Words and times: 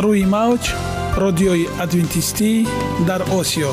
روی 0.00 0.24
موج 0.24 0.72
رادیوی 1.16 1.66
ادوینتیستی 1.80 2.66
در 3.06 3.22
آسیا. 3.22 3.70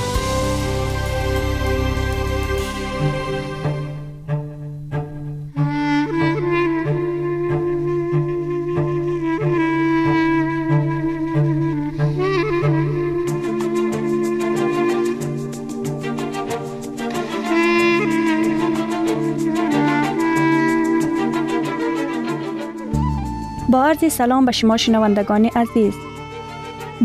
با 23.70 23.86
عرض 23.86 24.14
سلام 24.14 24.46
به 24.46 24.52
شما 24.52 24.78
شنوندگان 24.78 25.46
عزیز. 25.46 26.07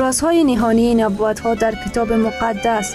رازهای 0.00 0.44
نهانی 0.44 0.94
نبوت 0.94 1.40
ها 1.40 1.54
در 1.54 1.74
کتاب 1.86 2.12
مقدس. 2.12 2.94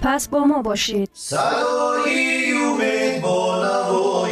پس 0.00 0.28
با 0.28 0.44
ما 0.44 0.62
باشید. 0.62 1.10
صدای 1.14 2.52
امید 2.52 3.22
با 3.22 3.64
نوای 3.64 4.31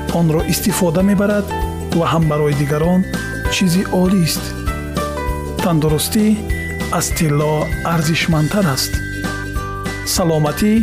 онро 0.19 0.41
истифода 0.51 1.01
мебарад 1.09 1.47
ва 1.99 2.05
ҳам 2.13 2.23
барои 2.31 2.53
дигарон 2.61 3.01
чизи 3.53 3.83
олист 4.03 4.43
тандурустӣ 5.63 6.25
аз 6.97 7.05
тилло 7.17 7.53
арзишмандтар 7.93 8.65
аст. 8.75 8.93
Саломатӣ 10.15 10.73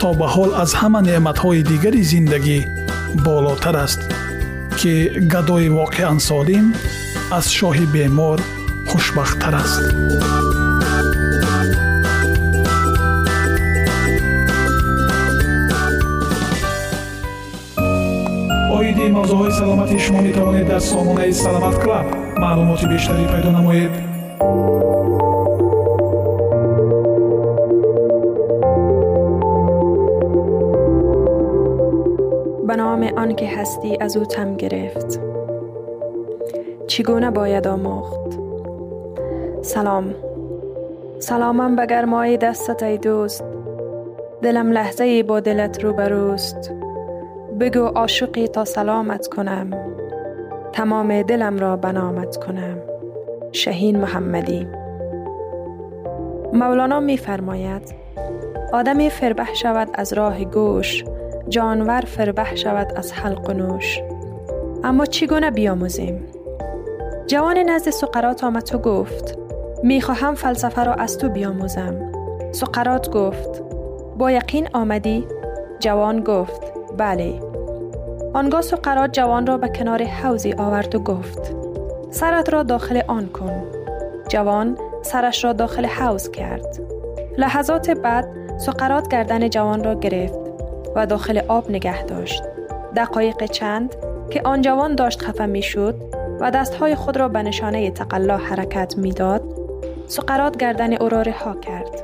то 0.00 0.08
ба 0.18 0.26
ҳол 0.34 0.50
аз 0.62 0.70
ҳама 0.80 1.00
неъматҳои 1.08 1.66
дигари 1.70 2.02
зиндагӣ 2.12 2.58
болотар 3.26 3.76
аст 3.86 4.00
ки 4.78 4.92
гадои 5.32 5.68
воқеан 5.80 6.18
солим 6.28 6.66
аз 7.38 7.46
шоҳи 7.58 7.86
бемор 7.94 8.38
хушбахттар 8.90 9.54
аст 9.64 9.84
оиди 18.77 19.05
мавзӯъҳои 19.17 19.51
саломатии 19.59 19.99
шумо 20.05 20.19
метавонед 20.27 20.65
дар 20.71 20.81
сомонаи 20.91 21.33
саломат 21.43 21.75
клаб 21.83 22.07
маълумоти 22.43 22.85
бештарӣ 22.91 23.25
пайдо 23.31 23.49
намоед 23.57 23.93
به 32.67 32.75
نام 32.75 33.03
آن 33.17 33.35
که 33.35 33.47
هستی 33.47 33.97
از 34.01 34.17
او 34.17 34.25
تم 34.25 34.55
گرفت 34.55 35.19
چگونه 36.87 37.31
باید 37.31 37.67
آموخت 37.67 38.39
سلام 39.61 40.15
سلامم 41.19 41.75
به 41.75 41.85
گرمای 41.85 42.37
دستت 42.37 42.83
ای 42.83 42.97
دوست 42.97 43.43
دلم 44.41 44.71
لحظه 44.71 45.03
ای 45.03 45.23
با 45.23 45.39
دلت 45.39 45.83
روبروست 45.83 46.71
بگو 47.60 47.86
عاشقی 47.86 48.48
تا 48.48 48.64
سلامت 48.64 49.26
کنم. 49.26 49.70
تمام 50.72 51.22
دلم 51.22 51.58
را 51.58 51.76
بنامت 51.76 52.36
کنم. 52.36 52.78
شهین 53.52 54.00
محمدی. 54.00 54.66
مولانا 56.52 57.00
می 57.00 57.16
فرماید 57.16 57.94
آدمی 58.72 59.10
فربه 59.10 59.54
شود 59.54 59.88
از 59.94 60.12
راه 60.12 60.44
گوش 60.44 61.04
جانور 61.48 62.00
فربه 62.00 62.54
شود 62.54 62.92
از 62.96 63.12
حلق 63.12 63.50
نوش. 63.50 64.00
اما 64.84 65.06
چگونه 65.06 65.50
بیاموزیم؟ 65.50 66.26
جوان 67.26 67.58
نزد 67.58 67.90
سقرات 67.90 68.44
آمد 68.44 68.74
و 68.74 68.78
گفت 68.78 69.38
می 69.82 70.00
خواهم 70.00 70.34
فلسفه 70.34 70.84
را 70.84 70.94
از 70.94 71.18
تو 71.18 71.28
بیاموزم. 71.28 72.12
سقرات 72.52 73.10
گفت 73.10 73.62
با 74.18 74.30
یقین 74.30 74.68
آمدی؟ 74.72 75.26
جوان 75.80 76.20
گفت 76.20 76.76
بله. 76.98 77.45
آنگاه 78.36 78.62
سقرات 78.62 79.12
جوان 79.12 79.46
را 79.46 79.58
به 79.58 79.68
کنار 79.68 80.04
حوزی 80.04 80.52
آورد 80.52 80.94
و 80.94 80.98
گفت 80.98 81.54
سرت 82.10 82.48
را 82.48 82.62
داخل 82.62 83.02
آن 83.08 83.26
کن. 83.26 83.62
جوان 84.28 84.78
سرش 85.02 85.44
را 85.44 85.52
داخل 85.52 85.86
حوز 85.86 86.30
کرد. 86.30 86.80
لحظات 87.38 87.90
بعد 87.90 88.28
سقرات 88.58 89.08
گردن 89.08 89.48
جوان 89.48 89.84
را 89.84 89.94
گرفت 89.94 90.38
و 90.94 91.06
داخل 91.06 91.40
آب 91.48 91.70
نگه 91.70 92.02
داشت. 92.02 92.42
دقایق 92.96 93.44
چند 93.44 93.94
که 94.30 94.42
آن 94.44 94.62
جوان 94.62 94.94
داشت 94.94 95.22
خفه 95.22 95.46
می 95.46 95.62
شد 95.62 95.94
و 96.40 96.50
دستهای 96.50 96.94
خود 96.94 97.16
را 97.16 97.28
به 97.28 97.42
نشانه 97.42 97.90
تقلا 97.90 98.36
حرکت 98.36 98.98
می 98.98 99.12
داد 99.12 99.42
سقرات 100.06 100.56
گردن 100.56 100.92
او 100.92 101.08
را 101.08 101.22
رها 101.22 101.54
کرد. 101.54 102.02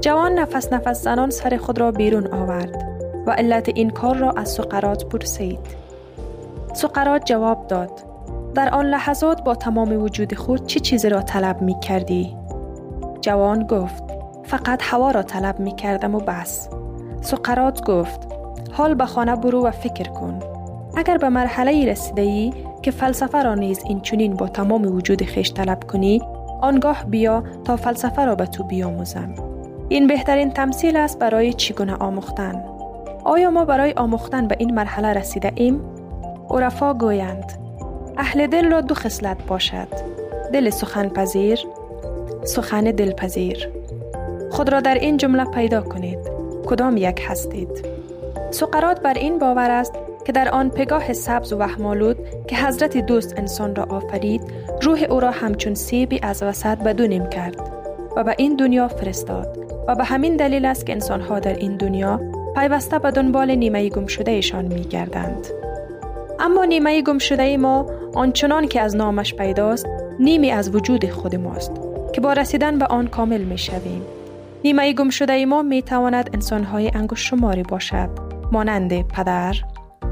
جوان 0.00 0.38
نفس 0.38 0.72
نفس 0.72 1.02
زنان 1.02 1.30
سر 1.30 1.56
خود 1.56 1.80
را 1.80 1.92
بیرون 1.92 2.26
آورد. 2.26 2.93
و 3.26 3.30
علت 3.30 3.68
این 3.68 3.90
کار 3.90 4.16
را 4.16 4.30
از 4.30 4.48
سقرات 4.52 5.04
پرسید. 5.04 5.58
سقرات 6.74 7.24
جواب 7.24 7.66
داد 7.66 7.90
در 8.54 8.68
آن 8.68 8.86
لحظات 8.86 9.44
با 9.44 9.54
تمام 9.54 10.02
وجود 10.02 10.34
خود 10.34 10.66
چه 10.66 10.80
چیزی 10.80 11.08
را 11.08 11.22
طلب 11.22 11.62
می 11.62 11.80
کردی؟ 11.80 12.36
جوان 13.20 13.66
گفت 13.66 14.04
فقط 14.44 14.82
هوا 14.82 15.10
را 15.10 15.22
طلب 15.22 15.60
می 15.60 15.76
کردم 15.76 16.14
و 16.14 16.20
بس. 16.20 16.68
سقرات 17.20 17.84
گفت 17.84 18.20
حال 18.72 18.94
به 18.94 19.06
خانه 19.06 19.36
برو 19.36 19.64
و 19.64 19.70
فکر 19.70 20.10
کن. 20.10 20.38
اگر 20.96 21.18
به 21.18 21.28
مرحله 21.28 21.86
رسیده 21.86 22.22
ای 22.22 22.52
که 22.82 22.90
فلسفه 22.90 23.42
را 23.42 23.54
نیز 23.54 23.82
این 23.84 24.00
چنین 24.00 24.34
با 24.34 24.48
تمام 24.48 24.94
وجود 24.94 25.22
خیش 25.22 25.52
طلب 25.52 25.84
کنی 25.84 26.22
آنگاه 26.60 27.04
بیا 27.04 27.44
تا 27.64 27.76
فلسفه 27.76 28.24
را 28.24 28.34
به 28.34 28.46
تو 28.46 28.64
بیاموزم. 28.64 29.34
این 29.88 30.06
بهترین 30.06 30.50
تمثیل 30.50 30.96
است 30.96 31.18
برای 31.18 31.52
چگونه 31.52 31.94
آموختن. 31.94 32.73
آیا 33.24 33.50
ما 33.50 33.64
برای 33.64 33.92
آموختن 33.92 34.48
به 34.48 34.56
این 34.58 34.74
مرحله 34.74 35.12
رسیده 35.12 35.52
ایم؟ 35.54 35.80
عرفا 36.50 36.94
گویند 36.94 37.52
اهل 38.16 38.46
دل 38.46 38.70
را 38.70 38.80
دو 38.80 38.94
خصلت 38.94 39.46
باشد. 39.46 39.88
دل 40.52 40.70
سخن 40.70 41.08
پذیر 41.08 41.66
سخن 42.44 42.84
دلپذیر 42.84 43.68
خود 44.50 44.68
را 44.68 44.80
در 44.80 44.94
این 44.94 45.16
جمله 45.16 45.44
پیدا 45.44 45.80
کنید. 45.80 46.18
کدام 46.66 46.96
یک 46.96 47.22
هستید؟ 47.28 47.84
سقرات 48.50 49.00
بر 49.00 49.14
این 49.14 49.38
باور 49.38 49.70
است 49.70 49.92
که 50.24 50.32
در 50.32 50.48
آن 50.48 50.70
پگاه 50.70 51.12
سبز 51.12 51.52
و 51.52 51.58
وحمالود 51.58 52.16
که 52.46 52.56
حضرت 52.56 52.96
دوست 52.96 53.38
انسان 53.38 53.74
را 53.74 53.84
آفرید 53.84 54.42
روح 54.82 55.02
او 55.02 55.20
را 55.20 55.30
همچون 55.30 55.74
سیبی 55.74 56.20
از 56.22 56.42
وسط 56.42 56.78
دو 56.78 57.28
کرد 57.28 57.70
و 58.16 58.24
به 58.24 58.34
این 58.38 58.56
دنیا 58.56 58.88
فرستاد. 58.88 59.58
و 59.88 59.94
به 59.94 60.04
همین 60.04 60.36
دلیل 60.36 60.64
است 60.64 60.86
که 60.86 60.92
انسانها 60.92 61.38
در 61.38 61.54
این 61.54 61.76
دنیا 61.76 62.20
پیوسته 62.54 62.98
به 62.98 63.10
دنبال 63.10 63.50
نیمه 63.50 63.88
گم 63.88 64.06
شده 64.06 64.30
ایشان 64.30 64.64
می 64.64 64.80
گردند. 64.80 65.46
اما 66.40 66.64
نیمه 66.64 67.02
گم 67.02 67.18
شده 67.18 67.56
ما 67.56 67.86
آنچنان 68.14 68.68
که 68.68 68.80
از 68.80 68.96
نامش 68.96 69.34
پیداست 69.34 69.86
نیمی 70.20 70.50
از 70.50 70.74
وجود 70.74 71.10
خود 71.10 71.36
ماست 71.36 71.72
که 72.12 72.20
با 72.20 72.32
رسیدن 72.32 72.78
به 72.78 72.86
آن 72.86 73.06
کامل 73.06 73.40
می 73.40 73.58
شویم. 73.58 74.02
نیمه 74.64 74.92
گم 74.92 75.10
شده 75.10 75.46
ما 75.46 75.62
می 75.62 75.82
تواند 75.82 76.30
انسانهای 76.34 76.90
انگوش 76.94 77.28
شماری 77.28 77.62
باشد 77.62 78.10
مانند 78.52 79.08
پدر، 79.08 79.54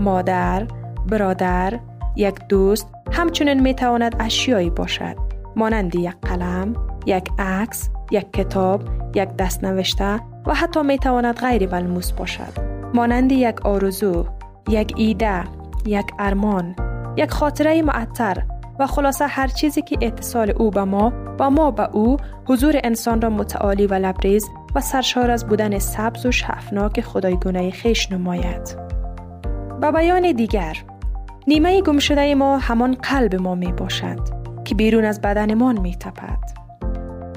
مادر، 0.01 0.67
برادر، 1.11 1.79
یک 2.17 2.35
دوست 2.49 2.89
همچنین 3.13 3.61
می 3.61 3.75
تواند 3.75 4.17
اشیایی 4.21 4.71
باشد 4.71 5.17
مانند 5.57 5.95
یک 5.95 6.15
قلم، 6.23 6.75
یک 7.07 7.29
عکس، 7.39 7.91
یک 8.11 8.33
کتاب، 8.33 8.83
یک 9.15 9.29
دست 9.39 9.65
نوشته 9.65 10.21
و 10.47 10.55
حتی 10.55 10.83
می 10.83 10.99
تواند 10.99 11.37
غیر 11.37 11.73
ملموس 11.73 12.13
باشد 12.13 12.53
مانند 12.95 13.33
یک 13.33 13.67
آرزو، 13.67 14.27
یک 14.69 14.93
ایده، 14.97 15.45
یک 15.87 16.07
ارمان، 16.19 16.77
یک 17.17 17.31
خاطره 17.31 17.83
معطر 17.83 18.43
و 18.79 18.87
خلاصه 18.87 19.27
هر 19.27 19.47
چیزی 19.47 19.83
که 19.83 19.99
اتصال 20.01 20.51
او 20.51 20.71
به 20.71 20.85
ما 20.85 21.13
و 21.41 21.51
ما 21.51 21.71
به 21.71 21.91
او 21.93 22.17
حضور 22.49 22.81
انسان 22.85 23.21
را 23.21 23.31
متعالی 23.31 23.87
و 23.87 23.95
لبریز 23.95 24.49
و 24.75 24.81
سرشار 24.81 25.31
از 25.31 25.47
بودن 25.47 25.79
سبز 25.79 26.27
و 26.27 26.33
شفناک 26.33 27.01
خدایگونه 27.01 27.71
خیش 27.71 28.13
نماید. 28.13 28.77
با 29.83 29.91
بیان 29.91 30.33
دیگر 30.33 30.77
نیمه 31.47 31.83
گم 31.83 31.99
شده 31.99 32.35
ما 32.35 32.59
همان 32.59 32.95
قلب 32.95 33.35
ما 33.35 33.55
می 33.55 33.73
باشد 33.73 34.19
که 34.65 34.75
بیرون 34.75 35.05
از 35.05 35.21
بدنمان 35.21 35.81
می 35.81 35.97
تپد. 35.97 36.39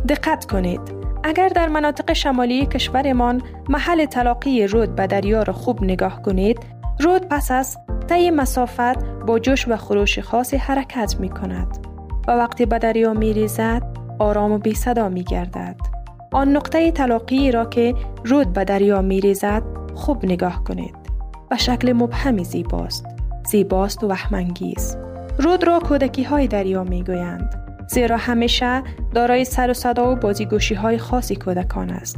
دقت 0.09 0.45
کنید 0.45 1.04
اگر 1.27 1.47
در 1.47 1.69
مناطق 1.69 2.13
شمالی 2.13 2.65
کشورمان 2.65 3.41
محل 3.69 4.05
تلاقی 4.05 4.67
رود 4.67 4.95
به 4.95 5.07
دریا 5.07 5.43
را 5.43 5.53
خوب 5.53 5.83
نگاه 5.83 6.21
کنید 6.21 6.59
رود 6.99 7.27
پس 7.27 7.51
از 7.51 7.77
طی 8.09 8.31
مسافت 8.31 9.05
با 9.27 9.39
جوش 9.39 9.67
و 9.67 9.77
خروش 9.77 10.19
خاصی 10.19 10.57
حرکت 10.57 11.15
می 11.19 11.29
کند 11.29 11.87
و 12.27 12.31
وقتی 12.31 12.65
به 12.65 12.79
دریا 12.79 13.13
می 13.13 13.33
ریزد 13.33 13.83
آرام 14.19 14.51
و 14.51 14.57
بی 14.57 14.73
صدا 14.73 15.09
می 15.09 15.23
گردد. 15.23 15.75
آن 16.31 16.55
نقطه 16.55 16.91
تلاقی 16.91 17.51
را 17.51 17.65
که 17.65 17.93
رود 18.25 18.53
به 18.53 18.63
دریا 18.63 19.01
می 19.01 19.21
ریزد 19.21 19.63
خوب 19.93 20.25
نگاه 20.25 20.63
کنید. 20.63 20.95
و 21.51 21.57
شکل 21.57 21.93
مبهمی 21.93 22.43
زیباست. 22.43 23.05
زیباست 23.45 24.03
و 24.03 24.07
وحمانگیز. 24.07 24.97
رود 25.39 25.63
را 25.63 25.79
کودکی 25.79 26.23
های 26.23 26.47
دریا 26.47 26.83
می 26.83 27.03
گویند. 27.03 27.64
زیرا 27.87 28.17
همیشه 28.17 28.83
دارای 29.13 29.45
سر 29.45 29.69
و 29.69 29.73
صدا 29.73 30.11
و 30.11 30.15
بازیگوشی 30.15 30.75
های 30.75 30.97
خاصی 30.97 31.35
کودکان 31.35 31.89
است. 31.89 32.17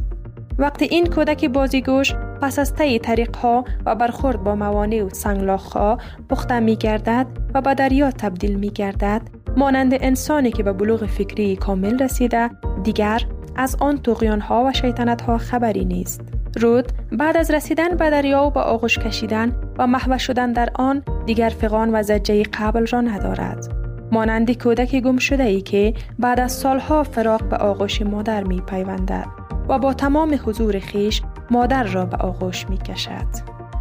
وقتی 0.58 0.84
این 0.84 1.06
کودک 1.06 1.44
بازیگوش 1.44 2.14
پس 2.42 2.58
از 2.58 2.74
طی 2.74 2.98
طریق 2.98 3.36
ها 3.36 3.64
و 3.86 3.94
برخورد 3.94 4.44
با 4.44 4.54
موانع 4.54 5.02
و 5.02 5.08
سنگلاخ 5.08 5.72
ها 5.72 5.98
پخته 6.30 6.60
می 6.60 6.76
گردد 6.76 7.26
و 7.54 7.60
به 7.60 7.74
دریا 7.74 8.10
تبدیل 8.10 8.54
می 8.54 8.70
گردد 8.70 9.22
مانند 9.56 9.94
انسانی 9.94 10.50
که 10.50 10.62
به 10.62 10.72
بلوغ 10.72 11.06
فکری 11.06 11.56
کامل 11.56 11.98
رسیده 11.98 12.50
دیگر 12.82 13.22
از 13.56 13.76
آن 13.80 13.98
تغیان 13.98 14.40
ها 14.40 14.64
و 14.64 14.72
شیطنت 14.72 15.22
ها 15.22 15.38
خبری 15.38 15.84
نیست. 15.84 16.20
رود 16.56 16.92
بعد 17.12 17.36
از 17.36 17.50
رسیدن 17.50 17.96
به 17.96 18.10
دریا 18.10 18.44
و 18.44 18.50
به 18.50 18.60
آغوش 18.60 18.98
کشیدن 18.98 19.52
و 19.78 19.86
محو 19.86 20.18
شدن 20.18 20.52
در 20.52 20.68
آن 20.74 21.02
دیگر 21.26 21.48
فقان 21.48 21.94
و 21.94 22.02
زجه 22.02 22.42
قبل 22.42 22.86
را 22.86 23.00
ندارد. 23.00 23.77
مانند 24.12 24.58
کودک 24.58 24.96
گم 24.96 25.16
شده 25.16 25.44
ای 25.44 25.60
که 25.60 25.94
بعد 26.18 26.40
از 26.40 26.52
سالها 26.52 27.02
فراق 27.02 27.42
به 27.42 27.56
آغوش 27.56 28.02
مادر 28.02 28.44
می 28.44 28.60
پیوندد 28.60 29.26
و 29.68 29.78
با 29.78 29.94
تمام 29.94 30.40
حضور 30.44 30.78
خیش 30.78 31.22
مادر 31.50 31.82
را 31.82 32.04
به 32.04 32.16
آغوش 32.16 32.68
می 32.68 32.78
کشد. 32.78 33.26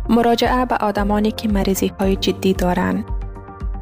مراجعه 0.10 0.66
به 0.66 0.76
آدمانی 0.76 1.32
که 1.32 1.50
مریضی 1.50 1.92
های 2.00 2.16
جدی 2.16 2.54
دارند 2.54 3.06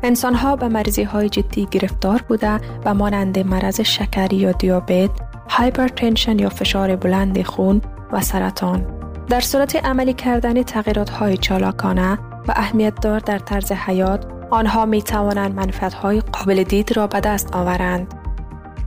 انسان 0.03 0.36
ها 0.36 0.56
به 0.56 0.68
مریضی 0.68 1.03
های 1.03 1.30
جدی 1.30 1.68
گرفتار 1.71 2.24
بوده 2.27 2.59
و 2.86 2.94
مانند 2.94 3.39
مرض 3.39 3.81
شکری 3.81 4.36
یا 4.36 4.51
دیابت، 4.51 5.09
هایپرتنشن 5.50 6.39
یا 6.39 6.50
فشار 6.50 6.95
بلند 6.95 7.42
خون 7.42 7.81
و 8.12 8.21
سرطان 8.21 8.86
در 9.30 9.39
صورت 9.39 9.86
عملی 9.86 10.13
کردن 10.13 10.63
تغییرات 10.63 11.09
های 11.09 11.38
چالاکانه 11.38 12.13
و 12.47 12.53
اهمیت 12.56 13.01
دار 13.01 13.19
در 13.19 13.39
طرز 13.39 13.71
حیات 13.71 14.35
آنها 14.51 14.86
می 14.86 15.01
توانند 15.01 15.56
منفعت 15.56 15.94
های 15.94 16.19
قابل 16.19 16.63
دید 16.63 16.97
را 16.97 17.07
به 17.07 17.19
دست 17.19 17.56
آورند. 17.56 18.13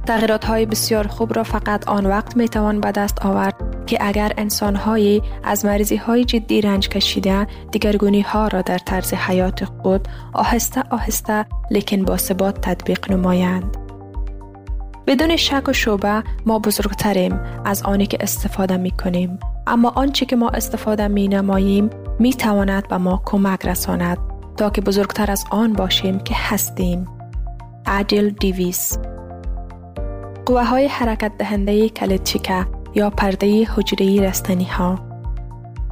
تغییرات 0.07 0.45
های 0.45 0.67
بسیار 0.67 1.07
خوب 1.07 1.35
را 1.35 1.43
فقط 1.43 1.89
آن 1.89 2.07
وقت 2.07 2.37
می 2.37 2.49
توان 2.49 2.81
به 2.81 2.93
دست 2.93 3.27
آورد 3.27 3.85
که 3.87 3.99
اگر 4.01 4.33
انسان 4.39 4.77
های 4.77 5.23
از 5.45 5.65
مریضی 5.65 5.97
های 5.97 6.25
جدی 6.25 6.61
رنج 6.61 6.89
کشیده 6.89 7.47
دیگرگونی 7.73 8.21
ها 8.21 8.49
را 8.49 8.63
در 8.63 8.79
طرز 8.79 9.15
حیات 9.15 9.65
خود 9.65 10.09
آهسته 10.33 10.83
آهسته 10.91 11.47
لیکن 11.71 12.05
با 12.05 12.17
ثبات 12.17 12.61
تطبیق 12.61 13.13
نمایند. 13.13 13.77
بدون 15.07 15.37
شک 15.37 15.69
و 15.69 15.73
شبه 15.73 16.23
ما 16.47 16.59
بزرگتریم 16.59 17.41
از 17.65 17.83
آنی 17.83 18.07
که 18.07 18.19
استفاده 18.21 18.77
می 18.77 18.91
کنیم 18.91 19.39
اما 19.67 19.93
آنچه 19.95 20.27
که 20.27 20.37
ما 20.37 20.49
استفاده 20.49 21.09
می 21.09 21.29
نماییم 21.29 21.91
می 22.19 22.35
تواند 22.35 22.89
به 22.89 22.97
ما 22.97 23.23
کمک 23.25 23.67
رساند. 23.67 24.28
تا 24.59 24.71
که 24.71 24.81
بزرگتر 24.81 25.31
از 25.31 25.45
آن 25.51 25.73
باشیم 25.73 26.19
که 26.19 26.35
هستیم 26.37 27.09
عجل 27.87 28.29
دیویس 28.31 28.99
قوه 30.47 30.65
های 30.65 30.87
حرکت 30.87 31.33
دهنده 31.39 31.89
کلیدچیکه 31.89 32.67
یا 32.95 33.11
پرده 33.11 33.65
حجری 33.65 34.21
رستنی 34.21 34.65
ها 34.65 34.99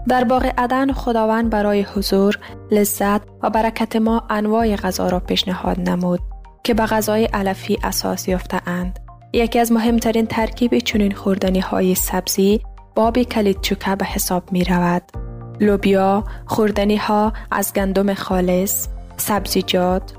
در 0.08 0.24
باغ 0.24 0.52
عدن 0.58 0.92
خداوند 0.92 1.50
برای 1.50 1.82
حضور، 1.82 2.38
لذت 2.70 3.22
و 3.42 3.50
برکت 3.50 3.96
ما 3.96 4.22
انواع 4.30 4.76
غذا 4.76 5.08
را 5.08 5.20
پیشنهاد 5.20 5.80
نمود 5.80 6.20
که 6.64 6.74
به 6.74 6.86
غذای 6.86 7.24
علفی 7.24 7.78
اساس 7.84 8.28
یافته 8.28 8.68
اند. 8.68 8.98
یکی 9.32 9.58
از 9.58 9.72
مهمترین 9.72 10.26
ترکیب 10.26 10.78
چنین 10.78 11.12
خوردنی 11.12 11.60
های 11.60 11.94
سبزی 11.94 12.60
باب 12.94 13.22
کلید 13.22 13.60
چوکه 13.60 13.96
به 13.96 14.04
حساب 14.04 14.52
می 14.52 14.64
رود. 14.64 15.25
لوبیا، 15.60 16.24
خوردنی 16.46 16.96
ها 16.96 17.32
از 17.50 17.72
گندم 17.72 18.14
خالص، 18.14 18.88
سبزیجات، 19.16 20.12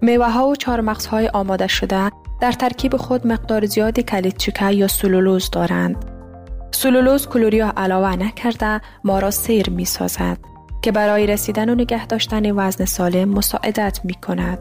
میوه 0.00 0.30
ها 0.30 0.48
و 0.48 0.56
چارمغز 0.56 1.06
های 1.06 1.28
آماده 1.28 1.66
شده 1.66 2.10
در 2.40 2.52
ترکیب 2.52 2.96
خود 2.96 3.26
مقدار 3.26 3.66
زیادی 3.66 4.02
کلید 4.02 4.36
چوکه 4.36 4.72
یا 4.72 4.88
سلولوز 4.88 5.50
دارند. 5.50 6.04
سلولوز 6.70 7.26
کلوریا 7.26 7.72
علاوه 7.76 8.16
نکرده 8.16 8.80
ما 9.04 9.18
را 9.18 9.30
سیر 9.30 9.70
می 9.70 9.84
سازد 9.84 10.38
که 10.82 10.92
برای 10.92 11.26
رسیدن 11.26 11.68
و 11.68 11.74
نگه 11.74 12.06
داشتن 12.06 12.50
وزن 12.50 12.84
سالم 12.84 13.28
مساعدت 13.28 14.00
می 14.04 14.14
کند. 14.14 14.58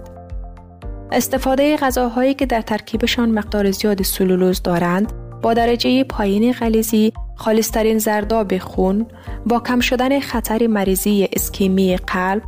استفاده 1.12 1.78
غذاهایی 1.78 2.34
که 2.34 2.46
در 2.46 2.62
ترکیبشان 2.62 3.32
مقدار 3.32 3.72
زیاد 3.72 4.02
سلولوز 4.02 4.62
دارند 4.62 5.14
با 5.42 5.54
درجه 5.54 6.04
پایین 6.04 6.54
غلیزی 6.54 7.14
خالصترین 7.36 7.98
زرداب 7.98 8.58
خون 8.58 9.06
با 9.46 9.60
کم 9.60 9.80
شدن 9.80 10.20
خطر 10.20 10.68
مریضی 10.68 11.30
اسکیمی 11.34 11.98
قلب 11.98 12.44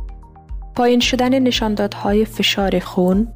پایین 0.76 1.00
شدن 1.00 1.38
نشاندادهای 1.38 2.24
فشار 2.24 2.78
خون 2.78 3.28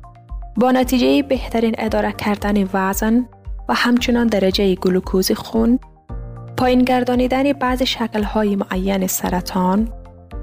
با 0.56 0.70
نتیجه 0.70 1.22
بهترین 1.22 1.74
اداره 1.78 2.12
کردن 2.12 2.68
وزن 2.72 3.28
و 3.68 3.74
همچنان 3.74 4.26
درجه 4.26 4.74
گلوکوز 4.74 5.32
خون 5.32 5.78
پایین 6.56 6.82
گردانیدن 6.82 7.52
بعض 7.52 7.82
شکلهای 7.82 8.56
معین 8.56 9.06
سرطان 9.06 9.88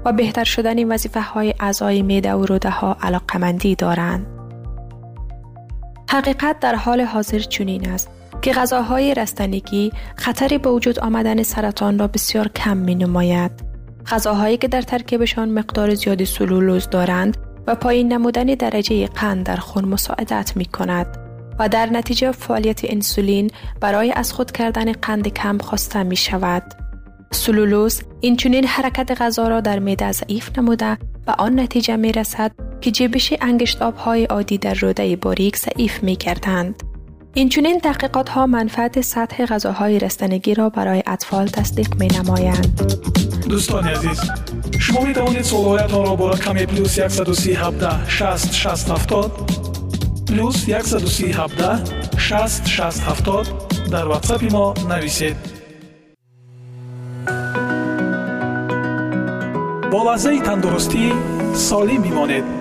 و 0.04 0.12
بهتر 0.12 0.44
شدن 0.44 0.92
وظیفه 0.92 1.20
های 1.20 1.54
اعضای 1.60 2.02
میده 2.02 2.34
و 2.34 2.46
روده 2.46 2.70
ها 2.70 2.96
علاقمندی 3.02 3.74
دارند. 3.74 4.26
حقیقت 6.10 6.60
در 6.60 6.74
حال 6.74 7.00
حاضر 7.00 7.38
چنین 7.38 7.88
است 7.88 8.08
که 8.42 8.52
غذاهای 8.52 9.14
رستنگی 9.14 9.92
خطری 10.16 10.58
به 10.58 10.70
وجود 10.70 11.00
آمدن 11.00 11.42
سرطان 11.42 11.98
را 11.98 12.06
بسیار 12.06 12.48
کم 12.48 12.76
می 12.76 12.94
نماید. 12.94 13.50
غذاهایی 14.06 14.56
که 14.56 14.68
در 14.68 14.82
ترکیبشان 14.82 15.50
مقدار 15.50 15.94
زیادی 15.94 16.24
سلولوز 16.24 16.90
دارند 16.90 17.36
و 17.66 17.74
پایین 17.74 18.12
نمودن 18.12 18.44
درجه 18.44 19.06
قند 19.06 19.46
در 19.46 19.56
خون 19.56 19.84
مساعدت 19.84 20.52
می 20.56 20.64
کند 20.64 21.06
و 21.58 21.68
در 21.68 21.86
نتیجه 21.86 22.32
فعالیت 22.32 22.80
انسولین 22.84 23.50
برای 23.80 24.12
از 24.12 24.32
خود 24.32 24.50
کردن 24.50 24.92
قند 24.92 25.28
کم 25.28 25.58
خواسته 25.58 26.02
می 26.02 26.16
شود. 26.16 26.62
سلولوز 27.32 28.02
این 28.20 28.36
چنین 28.36 28.66
حرکت 28.66 29.22
غذا 29.22 29.48
را 29.48 29.60
در 29.60 29.78
میده 29.78 30.12
ضعیف 30.12 30.58
نموده 30.58 30.98
و 31.26 31.30
آن 31.38 31.60
نتیجه 31.60 31.96
می 31.96 32.12
رسد 32.12 32.52
که 32.80 32.90
جبش 32.90 33.34
انگشت 33.40 33.82
های 33.82 34.24
عادی 34.24 34.58
در 34.58 34.74
روده 34.74 35.16
باریک 35.16 35.56
ضعیف 35.56 36.02
می 36.02 36.16
کردند. 36.16 36.89
اینچنین 37.34 37.80
تحقیقات 37.80 38.28
ها 38.28 38.46
منفعت 38.46 39.00
سطح 39.00 39.46
غذاهای 39.46 39.98
رستنگی 39.98 40.54
را 40.54 40.68
برای 40.68 41.02
اطفال 41.06 41.46
تصدیق 41.46 41.94
می 41.94 42.06
نمایند. 42.06 42.82
دوستان 43.48 43.84
عزیز 43.88 44.20
شما 44.78 45.04
می 45.04 45.14
توانید 45.14 45.42
سوالایتان 45.42 46.06
را 46.06 46.16
با 46.16 46.30
رقم 46.30 46.64
پلوس 46.64 47.00
137 47.00 48.08
60 48.08 48.52
60 48.52 48.90
70 48.90 49.32
پلوس 50.28 50.56
137 50.56 52.18
60 52.18 52.66
60 52.66 53.02
70 53.02 53.46
در 53.90 54.04
واتساپ 54.04 54.52
ما 54.52 54.74
نویسید 54.88 55.36
با 59.92 60.02
لحظه 60.02 60.40
تندرستی 60.40 61.12
سالم 61.54 62.02
بمانید 62.02 62.59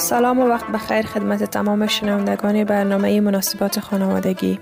سلام 0.00 0.38
و 0.38 0.46
وقت 0.46 0.66
بخیر 0.66 1.06
خدمت 1.06 1.44
تمام 1.44 1.86
شنوندگان 1.86 2.64
برنامه 2.64 3.20
مناسبات 3.20 3.80
خانوادگی 3.80 4.58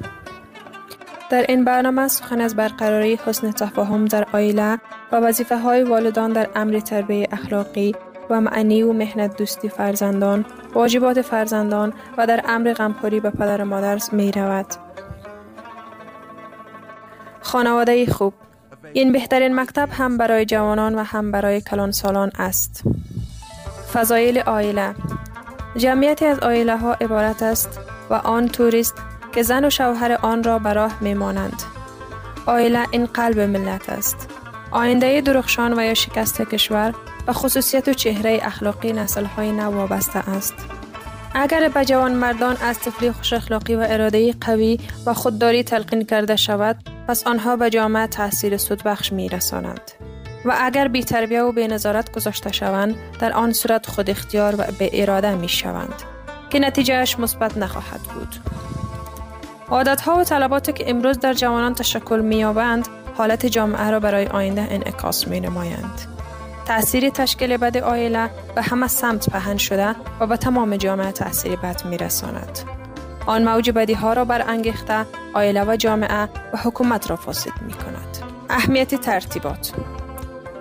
در 1.30 1.44
این 1.48 1.64
برنامه 1.64 2.08
سخن 2.08 2.40
از 2.40 2.56
برقراری 2.56 3.18
حسن 3.26 3.50
تفاهم 3.50 4.04
در 4.04 4.26
آیله 4.32 4.78
و 5.12 5.16
وظیفه 5.16 5.58
های 5.58 5.82
والدان 5.82 6.32
در 6.32 6.48
امر 6.54 6.78
تربیه 6.80 7.28
اخلاقی 7.32 7.94
و 8.30 8.40
معنی 8.40 8.82
و 8.82 8.92
مهنت 8.92 9.36
دوستی 9.36 9.68
فرزندان، 9.68 10.44
واجبات 10.74 11.22
فرزندان 11.22 11.92
و 12.18 12.26
در 12.26 12.40
امر 12.48 12.72
غمخوری 12.72 13.20
به 13.20 13.30
پدر 13.30 13.62
و 13.62 13.64
مادر 13.64 13.98
می 14.12 14.32
رود. 14.32 14.66
خانواده 17.40 18.06
خوب 18.06 18.34
این 18.92 19.12
بهترین 19.12 19.60
مکتب 19.60 19.88
هم 19.92 20.16
برای 20.18 20.44
جوانان 20.44 20.94
و 20.94 21.02
هم 21.02 21.32
برای 21.32 21.60
کلان 21.60 21.92
سالان 21.92 22.30
است. 22.38 22.84
فضایل 23.92 24.38
آیله 24.38 24.94
جمعیتی 25.76 26.24
از 26.24 26.38
آیله 26.38 26.76
ها 26.76 26.92
عبارت 26.92 27.42
است 27.42 27.80
و 28.10 28.14
آن 28.14 28.48
توریست 28.48 28.94
که 29.34 29.42
زن 29.42 29.64
و 29.64 29.70
شوهر 29.70 30.12
آن 30.22 30.42
را 30.42 30.58
به 30.58 30.72
راه 30.72 30.98
می 31.00 31.14
مانند. 31.14 31.62
آیله 32.46 32.86
این 32.90 33.06
قلب 33.06 33.40
ملت 33.40 33.88
است. 33.90 34.30
آینده 34.70 35.20
درخشان 35.20 35.78
و 35.78 35.82
یا 35.82 35.94
شکست 35.94 36.42
کشور 36.42 36.94
و 37.26 37.32
خصوصیت 37.32 37.88
و 37.88 37.92
چهره 37.92 38.40
اخلاقی 38.42 38.92
نسل 38.92 39.24
های 39.24 39.52
نو 39.52 39.70
وابسته 39.70 40.28
است. 40.28 40.54
اگر 41.34 41.68
به 41.68 41.84
جوان 41.84 42.14
مردان 42.14 42.56
از 42.62 42.80
طفلی 42.80 43.12
خوش 43.12 43.32
اخلاقی 43.32 43.74
و 43.74 43.86
اراده 43.88 44.34
قوی 44.40 44.80
و 45.06 45.14
خودداری 45.14 45.62
تلقین 45.62 46.04
کرده 46.04 46.36
شود 46.36 46.76
پس 47.08 47.26
آنها 47.26 47.56
به 47.56 47.70
جامعه 47.70 48.06
تاثیر 48.06 48.56
سودبخش 48.56 49.12
می 49.12 49.28
رسانند. 49.28 49.90
و 50.44 50.54
اگر 50.60 50.88
بی 50.88 51.04
تربیه 51.04 51.42
و 51.42 51.52
بی 51.52 51.68
نظارت 51.68 52.12
گذاشته 52.12 52.52
شوند 52.52 52.96
در 53.20 53.32
آن 53.32 53.52
صورت 53.52 53.86
خود 53.86 54.10
اختیار 54.10 54.54
و 54.58 54.64
به 54.78 54.90
اراده 55.02 55.34
می 55.34 55.48
شوند 55.48 56.02
که 56.50 56.58
نتیجهش 56.58 57.18
مثبت 57.18 57.56
نخواهد 57.56 58.00
بود. 58.00 58.36
عادت 59.68 60.00
ها 60.00 60.16
و 60.16 60.24
طلباتی 60.24 60.72
که 60.72 60.90
امروز 60.90 61.18
در 61.18 61.32
جوانان 61.32 61.74
تشکل 61.74 62.20
می 62.20 62.36
یابند 62.36 62.88
حالت 63.14 63.46
جامعه 63.46 63.90
را 63.90 64.00
برای 64.00 64.26
آینده 64.26 64.66
انعکاس 64.70 65.28
می 65.28 65.40
نمایند. 65.40 66.00
تأثیر 66.66 67.10
تشکیل 67.10 67.56
بد 67.56 67.76
آیله 67.76 68.30
به 68.54 68.62
همه 68.62 68.86
سمت 68.86 69.30
پهن 69.30 69.56
شده 69.56 69.94
و 70.20 70.26
به 70.26 70.36
تمام 70.36 70.76
جامعه 70.76 71.12
تأثیر 71.12 71.56
بد 71.56 71.84
می 71.84 71.98
رساند. 71.98 72.58
آن 73.26 73.48
موج 73.48 73.70
بدی 73.70 73.94
ها 73.94 74.12
را 74.12 74.24
برانگیخته 74.24 75.06
آیله 75.34 75.64
و 75.64 75.76
جامعه 75.76 76.22
و 76.22 76.56
حکومت 76.64 77.10
را 77.10 77.16
فاسد 77.16 77.62
می 77.66 77.72
کند. 77.72 78.18
اهمیت 78.50 78.94
ترتیبات 78.94 79.72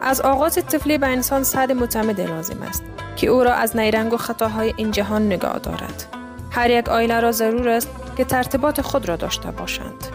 از 0.02 0.22
آغاز 0.22 0.56
طفلی 0.56 0.98
به 0.98 1.08
انسان 1.08 1.44
صد 1.44 1.72
متعمد 1.72 2.22
لازم 2.22 2.62
است 2.62 2.84
که 3.16 3.28
او 3.28 3.44
را 3.44 3.54
از 3.54 3.78
نیرنگ 3.78 4.14
و 4.14 4.18
خطاهای 4.18 4.74
این 4.78 4.92
جهان 4.92 5.26
نگاه 5.26 5.60
دارد. 5.60 6.06
هر 6.52 6.70
یک 6.70 6.90
آیله 6.90 7.20
را 7.20 7.32
ضرور 7.32 7.70
است 7.70 7.90
که 8.18 8.26
ترتیبات 8.26 8.82
خود 8.82 9.10
را 9.10 9.16
داشته 9.16 9.52
باشند. 9.52 10.08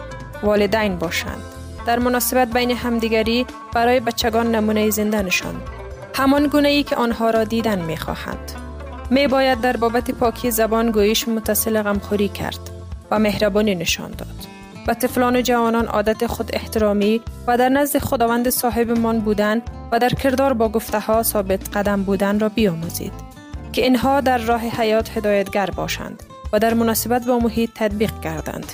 والدین 0.43 0.95
باشند. 0.95 1.43
در 1.85 1.99
مناسبت 1.99 2.47
بین 2.47 2.71
همدیگری 2.71 3.45
برای 3.73 3.99
بچگان 3.99 4.55
نمونه 4.55 4.89
زنده 4.89 5.21
نشان 5.21 5.55
همان 6.15 6.47
گونه 6.47 6.67
ای 6.69 6.83
که 6.83 6.95
آنها 6.95 7.29
را 7.29 7.43
دیدن 7.43 7.79
می 7.79 7.97
خواهند. 7.97 8.51
می 9.09 9.27
باید 9.27 9.61
در 9.61 9.77
بابت 9.77 10.11
پاکی 10.11 10.51
زبان 10.51 10.91
گویش 10.91 11.27
متصل 11.27 11.81
غمخوری 11.81 12.27
کرد 12.27 12.59
و 13.11 13.19
مهربانی 13.19 13.75
نشان 13.75 14.11
داد. 14.11 14.47
و 14.87 14.93
طفلان 14.93 15.35
و 15.35 15.41
جوانان 15.41 15.87
عادت 15.87 16.27
خود 16.27 16.49
احترامی 16.53 17.21
و 17.47 17.57
در 17.57 17.69
نزد 17.69 17.99
خداوند 17.99 18.49
صاحبمان 18.49 19.19
بودن 19.19 19.61
و 19.91 19.99
در 19.99 20.09
کردار 20.09 20.53
با 20.53 20.69
گفته 20.69 20.99
ها 20.99 21.23
ثابت 21.23 21.77
قدم 21.77 22.03
بودن 22.03 22.39
را 22.39 22.49
بیاموزید 22.49 23.13
که 23.71 23.81
اینها 23.81 24.21
در 24.21 24.37
راه 24.37 24.61
حیات 24.61 25.17
هدایتگر 25.17 25.69
باشند 25.69 26.23
و 26.53 26.59
در 26.59 26.73
مناسبت 26.73 27.25
با 27.25 27.39
محیط 27.39 27.69
تطبیق 27.75 28.19
کردند. 28.19 28.65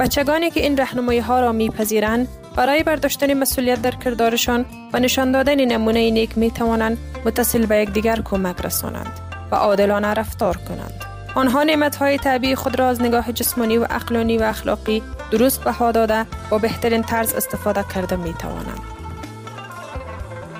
بچگانی 0.00 0.50
که 0.50 0.60
این 0.60 0.76
رهنمایی 0.76 1.18
ها 1.18 1.40
را 1.40 1.52
میپذیرند 1.52 2.28
برای 2.56 2.82
برداشتن 2.82 3.34
مسئولیت 3.34 3.82
در 3.82 3.90
کردارشان 3.90 4.64
و 4.92 5.00
نشان 5.00 5.32
دادن 5.32 5.64
نمونه 5.64 6.10
نیک 6.10 6.38
می 6.38 6.50
توانند 6.50 6.98
متصل 7.24 7.66
به 7.66 7.76
یکدیگر 7.76 8.20
کمک 8.24 8.60
رسانند 8.64 9.20
و 9.52 9.54
عادلانه 9.54 10.08
رفتار 10.14 10.56
کنند. 10.56 11.15
آنها 11.36 11.62
نعمت 11.62 11.96
های 11.96 12.18
طبیعی 12.18 12.54
خود 12.54 12.78
را 12.78 12.88
از 12.88 13.02
نگاه 13.02 13.32
جسمانی 13.32 13.78
و 13.78 13.86
اقلانی 13.90 14.38
و 14.38 14.42
اخلاقی 14.42 15.02
درست 15.30 15.64
بها 15.64 15.92
داده 15.92 16.26
با 16.50 16.58
بهترین 16.58 17.02
طرز 17.02 17.34
استفاده 17.34 17.84
کرده 17.94 18.16
می 18.16 18.34
توانند. 18.34 18.80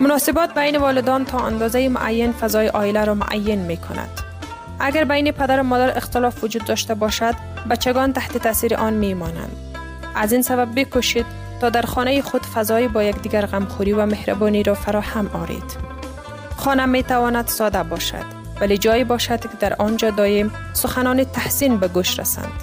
مناسبات 0.01 0.55
بین 0.55 0.77
والدان 0.77 1.25
تا 1.25 1.39
اندازه 1.39 1.89
معین 1.89 2.33
فضای 2.33 2.69
آیله 2.69 3.05
را 3.05 3.15
معین 3.15 3.59
می 3.59 3.77
کند. 3.77 4.21
اگر 4.81 5.05
بین 5.05 5.31
پدر 5.31 5.61
و 5.61 5.63
مادر 5.63 5.97
اختلاف 5.97 6.45
وجود 6.45 6.65
داشته 6.65 6.95
باشد 6.95 7.35
بچگان 7.71 8.13
تحت 8.13 8.39
تاثیر 8.39 8.75
آن 8.75 8.93
می 8.93 9.15
مانند. 9.15 9.57
از 10.15 10.33
این 10.33 10.43
سبب 10.43 10.69
بکوشید 10.81 11.27
تا 11.61 11.71
در 11.71 11.83
خانه 11.83 12.23
خود 12.23 12.47
فضای 12.47 12.89
با 12.89 13.03
یکدیگر 13.03 13.47
غمخوری 13.47 13.93
و 13.93 14.07
مهربانی 14.07 14.63
را 14.63 14.75
فراهم 14.75 15.31
آرید. 15.43 15.77
خانه 16.57 16.87
می 16.87 17.03
تواند 17.03 17.47
ساده 17.47 17.83
باشد 17.83 18.36
ولی 18.61 18.79
جایی 18.79 19.05
باشد 19.05 19.41
که 19.41 19.49
در 19.61 19.75
آنجا 19.79 20.11
دایم 20.11 20.53
سخنان 20.73 21.25
تحسین 21.25 21.77
به 21.77 21.89
گوش 21.89 22.19
رسند. 22.19 22.63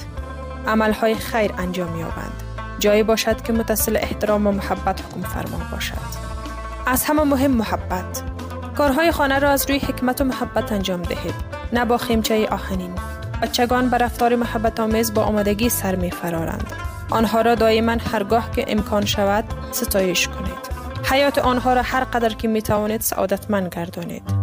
عملهای 0.68 1.16
خیر 1.16 1.52
انجام 1.58 2.00
یابند. 2.00 2.44
جایی 2.80 3.04
باشد 3.04 3.42
که 3.42 3.54
متصل 3.54 3.98
احترام 4.02 4.48
و 4.48 4.52
محبت 4.52 5.02
حکم 5.02 5.22
فرما 5.22 5.62
باشد. 5.72 6.24
از 6.86 7.06
همه 7.06 7.24
مهم 7.24 7.52
محبت. 7.52 8.22
کارهای 8.78 9.12
خانه 9.12 9.40
را 9.40 9.50
از 9.50 9.70
روی 9.70 9.80
حکمت 9.80 10.22
و 10.22 10.24
محبت 10.24 10.72
انجام 10.72 11.02
دهید. 11.02 11.36
نه 11.74 11.86
با 11.86 11.98
خیمچه 11.98 12.48
آهنین. 12.52 12.96
بچگان 13.42 13.90
به 13.90 13.98
رفتار 13.98 14.36
محبت 14.36 14.80
آمیز 14.80 15.14
با 15.14 15.24
آمادگی 15.24 15.70
سر 15.70 15.96
می 15.96 16.12
فرارند. 16.12 16.74
آنها 17.10 17.42
را 17.42 17.56
دائما 17.56 17.98
هرگاه 18.14 18.52
که 18.52 18.66
امکان 18.68 19.06
شود 19.06 19.44
ستایش 19.72 20.28
کنید. 20.28 20.74
حیات 21.04 21.38
آنها 21.38 21.74
را 21.74 21.82
هر 21.82 22.04
قدر 22.04 22.30
که 22.30 22.48
می 22.48 22.62
توانید 22.62 23.02
سعادتمند 23.02 23.76
گردانید. 23.76 24.43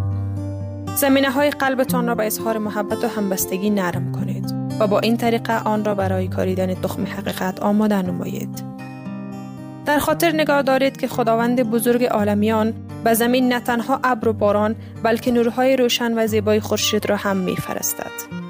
زمینه 0.96 1.30
های 1.30 1.50
قلبتان 1.50 2.06
را 2.06 2.14
به 2.14 2.26
اظهار 2.26 2.58
محبت 2.58 3.04
و 3.04 3.08
همبستگی 3.08 3.70
نرم 3.70 4.12
کنید 4.12 4.54
و 4.80 4.86
با 4.86 4.98
این 4.98 5.16
طریقه 5.16 5.62
آن 5.62 5.84
را 5.84 5.94
برای 5.94 6.28
کاریدن 6.28 6.74
تخم 6.74 7.06
حقیقت 7.06 7.60
آماده 7.60 8.02
نمایید. 8.02 8.62
در 9.86 9.98
خاطر 9.98 10.32
نگاه 10.32 10.62
دارید 10.62 10.96
که 10.96 11.08
خداوند 11.08 11.62
بزرگ 11.62 12.04
عالمیان 12.04 12.74
به 13.04 13.14
زمین 13.14 13.52
نه 13.52 13.60
تنها 13.60 14.00
ابر 14.04 14.28
و 14.28 14.32
باران 14.32 14.76
بلکه 15.02 15.30
نورهای 15.30 15.76
روشن 15.76 16.18
و 16.18 16.26
زیبای 16.26 16.60
خورشید 16.60 17.10
را 17.10 17.16
هم 17.16 17.36
میفرستد. 17.36 18.40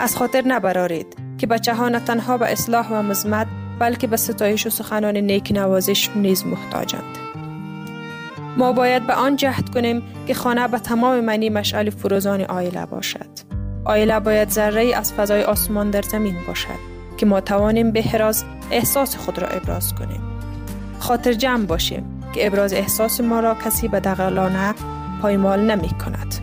از 0.00 0.16
خاطر 0.16 0.42
نبرارید 0.46 1.16
که 1.38 1.46
بچه 1.46 1.74
ها 1.74 1.88
نه 1.88 2.00
تنها 2.00 2.38
به 2.38 2.52
اصلاح 2.52 2.88
و 2.88 3.02
مزمت 3.02 3.46
بلکه 3.78 4.06
به 4.06 4.16
ستایش 4.16 4.66
و 4.66 4.70
سخنان 4.70 5.16
نیک 5.16 5.52
نوازش 5.54 6.10
نیز 6.16 6.46
محتاجند. 6.46 7.31
ما 8.56 8.72
باید 8.72 9.06
به 9.06 9.14
آن 9.14 9.36
جهد 9.36 9.70
کنیم 9.74 10.02
که 10.26 10.34
خانه 10.34 10.68
به 10.68 10.78
تمام 10.78 11.20
معنی 11.20 11.50
مشعل 11.50 11.90
فروزان 11.90 12.40
آیله 12.40 12.86
باشد. 12.86 13.28
آیله 13.84 14.20
باید 14.20 14.50
ذره 14.50 14.96
از 14.96 15.12
فضای 15.12 15.42
آسمان 15.42 15.90
در 15.90 16.02
زمین 16.02 16.36
باشد 16.46 16.92
که 17.16 17.26
ما 17.26 17.40
توانیم 17.40 17.90
به 17.90 18.02
حراز 18.02 18.44
احساس 18.70 19.16
خود 19.16 19.38
را 19.38 19.48
ابراز 19.48 19.94
کنیم. 19.94 20.20
خاطر 20.98 21.32
جمع 21.32 21.64
باشیم 21.64 22.22
که 22.34 22.46
ابراز 22.46 22.72
احساس 22.72 23.20
ما 23.20 23.40
را 23.40 23.54
کسی 23.54 23.88
به 23.88 24.00
دقلانه 24.00 24.74
پایمال 25.22 25.60
نمی 25.60 25.88
کند. 25.88 26.34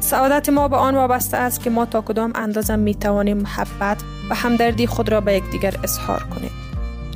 سعادت 0.00 0.48
ما 0.48 0.68
به 0.68 0.76
آن 0.76 0.94
وابسته 0.94 1.36
است 1.36 1.62
که 1.62 1.70
ما 1.70 1.86
تا 1.86 2.00
کدام 2.00 2.32
اندازه 2.34 2.76
می 2.76 2.94
توانیم 2.94 3.36
محبت 3.36 4.02
و 4.30 4.34
همدردی 4.34 4.86
خود 4.86 5.08
را 5.08 5.20
به 5.20 5.34
یکدیگر 5.34 5.74
اظهار 5.84 6.22
کنیم. 6.22 6.50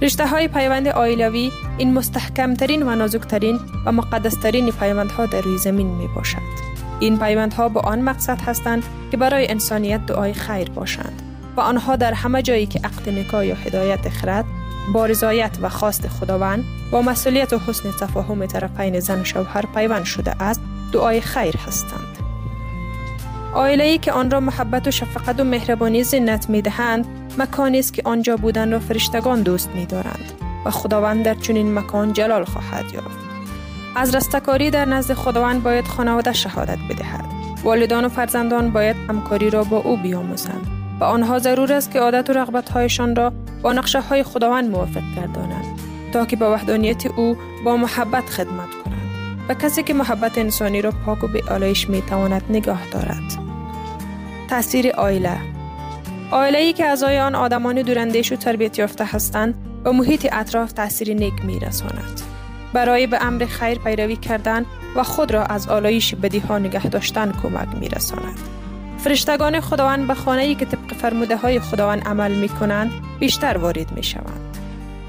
رشته 0.02 0.26
های 0.26 0.48
پیوند 0.48 0.88
آیلوی 0.88 1.52
این 1.78 1.92
مستحکمترین 1.92 2.82
و 2.82 2.94
نازکترین 2.94 3.60
و 3.86 3.92
مقدسترین 3.92 4.70
پیوندها 4.70 5.26
در 5.26 5.40
روی 5.40 5.58
زمین 5.58 5.86
می 5.86 6.08
باشد. 6.16 6.68
این 7.00 7.18
پیوندها 7.18 7.68
با 7.68 7.80
آن 7.80 8.00
مقصد 8.00 8.40
هستند 8.40 8.82
که 9.10 9.16
برای 9.16 9.50
انسانیت 9.50 10.06
دعای 10.06 10.32
خیر 10.32 10.70
باشند 10.70 11.22
و 11.56 11.60
آنها 11.60 11.96
در 11.96 12.12
همه 12.12 12.42
جایی 12.42 12.66
که 12.66 12.80
عقد 12.84 13.08
نکاح 13.08 13.46
یا 13.46 13.54
هدایت 13.54 14.08
خرد 14.08 14.44
با 14.92 15.06
رضایت 15.06 15.58
و 15.62 15.68
خواست 15.68 16.08
خداوند 16.08 16.64
با 16.90 17.02
مسئولیت 17.02 17.52
و 17.52 17.58
حسن 17.58 17.90
تفاهم 17.90 18.46
طرفین 18.46 19.00
زن 19.00 19.20
و 19.20 19.24
شوهر 19.24 19.64
پیوند 19.74 20.04
شده 20.04 20.42
است 20.42 20.60
دعای 20.92 21.20
خیر 21.20 21.56
هستند 21.56 22.17
آیله 23.58 23.84
ای 23.84 23.98
که 23.98 24.12
آن 24.12 24.30
را 24.30 24.40
محبت 24.40 24.88
و 24.88 24.90
شفقت 24.90 25.40
و 25.40 25.44
مهربانی 25.44 26.02
زنت 26.02 26.50
می 26.50 26.62
دهند 26.62 27.06
مکانی 27.38 27.78
است 27.78 27.94
که 27.94 28.02
آنجا 28.04 28.36
بودن 28.36 28.72
را 28.72 28.78
فرشتگان 28.78 29.42
دوست 29.42 29.70
می 29.74 29.86
دارند 29.86 30.32
و 30.64 30.70
خداوند 30.70 31.24
در 31.24 31.34
چنین 31.34 31.74
مکان 31.74 32.12
جلال 32.12 32.44
خواهد 32.44 32.84
یافت. 32.94 33.18
از 33.96 34.14
رستکاری 34.14 34.70
در 34.70 34.84
نزد 34.84 35.14
خداوند 35.14 35.62
باید 35.62 35.84
خانواده 35.84 36.32
شهادت 36.32 36.78
بدهد. 36.90 37.24
والدان 37.64 38.04
و 38.04 38.08
فرزندان 38.08 38.70
باید 38.70 38.96
همکاری 39.08 39.50
را 39.50 39.64
با 39.64 39.76
او 39.76 39.96
بیاموزند 39.96 40.66
و 41.00 41.04
آنها 41.04 41.38
ضرور 41.38 41.72
است 41.72 41.90
که 41.90 42.00
عادت 42.00 42.30
و 42.30 42.32
رغبتهایشان 42.32 43.16
را 43.16 43.32
با 43.62 43.72
نقشه 43.72 44.00
های 44.00 44.22
خداوند 44.22 44.70
موافق 44.70 45.02
گردانند 45.16 45.80
تا 46.12 46.24
که 46.24 46.36
به 46.36 46.48
وحدانیت 46.48 47.06
او 47.06 47.36
با 47.64 47.76
محبت 47.76 48.30
خدمت 48.30 48.70
کنند 48.84 48.98
و 49.48 49.54
کسی 49.54 49.82
که 49.82 49.94
محبت 49.94 50.38
انسانی 50.38 50.82
را 50.82 50.90
پاک 51.06 51.24
و 51.24 51.28
به 51.28 51.42
آلایش 51.50 51.88
می 51.88 52.02
تواند 52.02 52.42
نگاه 52.50 52.80
دارد. 52.92 53.47
تاثیر 54.48 54.90
آیله 54.90 55.38
آیله 56.30 56.58
ای 56.58 56.72
که 56.72 56.86
اعضای 56.86 57.18
آن 57.18 57.34
آدمان 57.34 57.82
دوراندیش 57.82 58.32
و 58.32 58.36
تربیت 58.36 58.78
یافته 58.78 59.04
هستند 59.04 59.54
و 59.84 59.92
محیط 59.92 60.28
اطراف 60.32 60.72
تاثیر 60.72 61.14
نیک 61.14 61.44
می 61.44 61.60
رساند. 61.60 62.20
برای 62.72 63.06
به 63.06 63.24
امر 63.24 63.44
خیر 63.44 63.78
پیروی 63.78 64.16
کردن 64.16 64.66
و 64.96 65.02
خود 65.02 65.30
را 65.30 65.44
از 65.44 65.68
آلایش 65.68 66.14
بدی 66.14 66.38
ها 66.38 66.58
نگه 66.58 66.86
داشتن 66.86 67.32
کمک 67.42 67.68
می 67.80 67.88
رساند. 67.88 68.38
فرشتگان 68.98 69.60
خداوند 69.60 70.06
به 70.06 70.14
خانه 70.14 70.42
ای 70.42 70.54
که 70.54 70.64
طبق 70.64 70.94
فرموده 70.94 71.36
های 71.36 71.60
خداوند 71.60 72.02
عمل 72.08 72.34
می 72.34 72.48
کنند 72.48 72.92
بیشتر 73.20 73.58
وارد 73.58 73.92
می 73.92 74.02
شوند. 74.02 74.56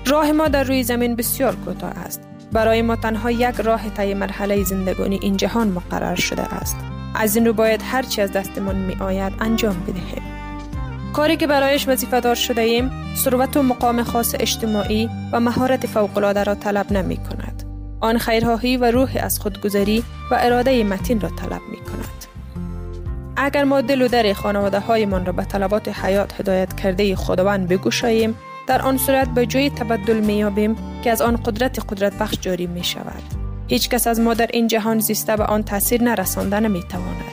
راه 0.05 0.31
ما 0.31 0.47
در 0.47 0.63
روی 0.63 0.83
زمین 0.83 1.15
بسیار 1.15 1.55
کوتاه 1.55 1.97
است. 1.97 2.21
برای 2.51 2.81
ما 2.81 2.95
تنها 2.95 3.31
یک 3.31 3.55
راه 3.55 3.89
طی 3.89 4.13
مرحله 4.13 4.63
زندگانی 4.63 5.19
این 5.21 5.37
جهان 5.37 5.67
مقرر 5.67 6.15
شده 6.15 6.41
است. 6.41 6.77
از 7.15 7.35
این 7.35 7.45
رو 7.45 7.53
باید 7.53 7.81
هرچی 7.83 8.21
از 8.21 8.31
دستمان 8.31 8.75
می 8.75 8.95
آید 8.99 9.33
انجام 9.39 9.83
بدهیم. 9.87 10.23
کاری 11.13 11.37
که 11.37 11.47
برایش 11.47 11.87
وظیفه 11.87 12.19
دار 12.19 12.35
شده 12.35 12.61
ایم 12.61 12.91
ثروت 13.15 13.57
و 13.57 13.63
مقام 13.63 14.03
خاص 14.03 14.35
اجتماعی 14.39 15.09
و 15.31 15.39
مهارت 15.39 15.87
فوقالعاده 15.87 16.43
را 16.43 16.55
طلب 16.55 16.91
نمی 16.91 17.17
کند. 17.17 17.63
آن 18.01 18.17
خیرهایی 18.17 18.77
و 18.77 18.91
روح 18.91 19.17
از 19.19 19.39
خودگذری 19.39 20.03
و 20.31 20.37
اراده 20.39 20.83
متین 20.83 21.21
را 21.21 21.29
طلب 21.29 21.61
می 21.71 21.77
کند. 21.77 22.25
اگر 23.37 23.63
ما 23.63 23.81
دل 23.81 24.01
و 24.01 24.07
در 24.07 24.33
خانواده 24.33 24.79
های 24.79 25.05
من 25.05 25.25
را 25.25 25.33
به 25.33 25.45
طلبات 25.45 26.05
حیات 26.05 26.39
هدایت 26.39 26.73
کرده 26.73 27.15
خداوند 27.15 27.67
بگوشاییم 27.67 28.35
در 28.67 28.81
آن 28.81 28.97
صورت 28.97 29.29
به 29.29 29.45
جای 29.45 29.69
تبدل 29.69 30.19
می 30.19 30.75
که 31.03 31.11
از 31.11 31.21
آن 31.21 31.35
قدرت 31.35 31.79
قدرت 31.89 32.13
بخش 32.13 32.37
جاری 32.41 32.67
می 32.67 32.83
شود. 32.83 33.38
هیچ 33.69 33.89
کس 33.89 34.07
از 34.07 34.19
ما 34.19 34.33
در 34.33 34.49
این 34.53 34.67
جهان 34.67 34.99
زیسته 34.99 35.37
به 35.37 35.45
آن 35.45 35.63
تاثیر 35.63 36.03
نرسانده 36.03 36.59
نمی 36.59 36.83
تواند. 36.83 37.23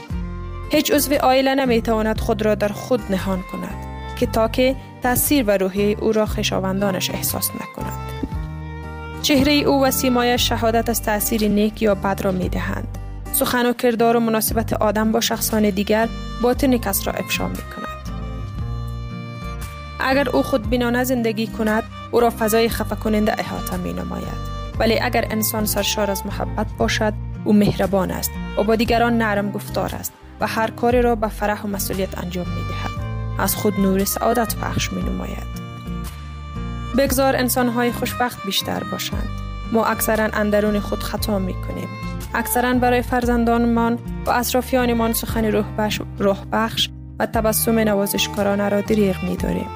هیچ 0.71 0.91
عضو 0.91 1.15
آیله 1.15 1.55
نمی 1.55 1.81
تواند 1.81 2.19
خود 2.19 2.41
را 2.41 2.55
در 2.55 2.67
خود 2.67 3.01
نهان 3.09 3.43
کند 3.51 3.85
که 4.19 4.25
تا 4.25 4.47
که 4.47 4.75
تاثیر 5.03 5.45
و 5.47 5.51
روحیه 5.51 5.97
او 6.01 6.11
را 6.11 6.25
خشاوندانش 6.25 7.09
احساس 7.09 7.49
نکند. 7.49 7.99
چهره 9.21 9.51
او 9.51 9.83
و 9.83 9.91
سیمایش 9.91 10.49
شهادت 10.49 10.89
از 10.89 11.03
تاثیر 11.03 11.47
نیک 11.47 11.81
یا 11.81 11.95
بد 11.95 12.21
را 12.21 12.31
می 12.31 12.49
دهند. 12.49 12.97
سخن 13.33 13.65
و 13.65 13.73
کردار 13.73 14.17
و 14.17 14.19
مناسبت 14.19 14.73
آدم 14.73 15.11
با 15.11 15.19
شخصان 15.19 15.69
دیگر 15.69 16.09
باطن 16.41 16.77
کس 16.77 17.07
را 17.07 17.13
افشا 17.13 17.47
می 17.47 17.55
کند. 17.55 17.87
اگر 19.99 20.29
او 20.29 20.43
خود 20.43 20.69
بینانه 20.69 21.03
زندگی 21.03 21.47
کند 21.47 21.83
او 22.11 22.19
را 22.19 22.29
فضای 22.29 22.69
خفه 22.69 22.95
کننده 22.95 23.35
احاطه 23.39 23.77
می 23.77 23.93
نماید. 23.93 24.66
ولی 24.79 24.99
اگر 24.99 25.27
انسان 25.31 25.65
سرشار 25.65 26.11
از 26.11 26.25
محبت 26.25 26.67
باشد 26.77 27.13
او 27.43 27.53
مهربان 27.53 28.11
است 28.11 28.31
و 28.57 28.63
با 28.63 28.75
دیگران 28.75 29.17
نرم 29.17 29.51
گفتار 29.51 29.95
است 29.95 30.13
و 30.39 30.47
هر 30.47 30.71
کاری 30.71 31.01
را 31.01 31.15
به 31.15 31.27
فرح 31.27 31.63
و 31.63 31.67
مسئولیت 31.67 32.23
انجام 32.23 32.47
می 32.47 32.61
دهد. 32.61 33.07
از 33.39 33.55
خود 33.55 33.79
نور 33.79 34.05
سعادت 34.05 34.55
پخش 34.55 34.93
می 34.93 35.03
نماید. 35.03 35.67
بگذار 36.97 37.35
انسان 37.35 37.69
های 37.69 37.91
خوشبخت 37.91 38.45
بیشتر 38.45 38.83
باشند. 38.91 39.29
ما 39.71 39.85
اکثرا 39.85 40.29
اندرون 40.33 40.79
خود 40.79 40.99
خطا 40.99 41.39
می 41.39 41.53
کنیم. 41.53 41.87
اکثرا 42.33 42.73
برای 42.73 43.01
فرزندانمان 43.01 43.99
و 44.25 44.29
اطرافیانمان 44.29 45.13
سخن 45.13 45.45
روح 45.45 45.65
روح 46.19 46.37
بخش 46.51 46.89
و 47.19 47.25
تبسم 47.25 47.79
نوازشکارانه 47.79 48.69
را 48.69 48.81
دریغ 48.81 49.23
می 49.23 49.35
داریم. 49.35 49.67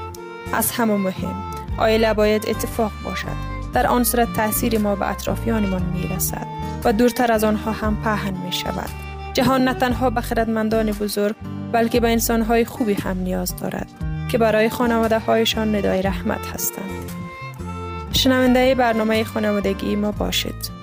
از 0.54 0.72
همه 0.72 0.96
مهم 0.96 1.44
آیله 1.78 2.14
باید 2.14 2.46
اتفاق 2.48 2.92
باشد 3.06 3.61
در 3.74 3.88
آن 3.88 4.04
صورت 4.04 4.34
تاثیر 4.34 4.80
ما 4.80 4.96
به 4.96 5.10
اطرافیانمان 5.10 5.82
می 5.82 6.08
رسد 6.08 6.48
و 6.84 6.94
دورتر 6.94 7.32
از 7.32 7.44
آنها 7.44 7.72
هم 7.72 7.98
پهن 8.04 8.34
می 8.46 8.52
شود 8.52 8.90
جهان 9.34 9.64
نه 9.64 9.74
تنها 9.74 10.10
به 10.10 10.22
خردمندان 10.22 10.92
بزرگ 10.92 11.36
بلکه 11.72 12.00
به 12.00 12.12
انسانهای 12.12 12.66
خوبی 12.66 12.94
هم 12.94 13.18
نیاز 13.18 13.56
دارد 13.56 13.88
که 14.32 14.38
برای 14.38 14.70
خانواده 14.70 15.20
هایشان 15.20 15.76
ندای 15.76 16.02
رحمت 16.02 16.48
هستند. 16.54 17.12
شنونده 18.14 18.76
برنامه 18.76 19.24
خانوادگی 19.24 19.96
ما 19.96 20.12
باشید. 20.12 20.81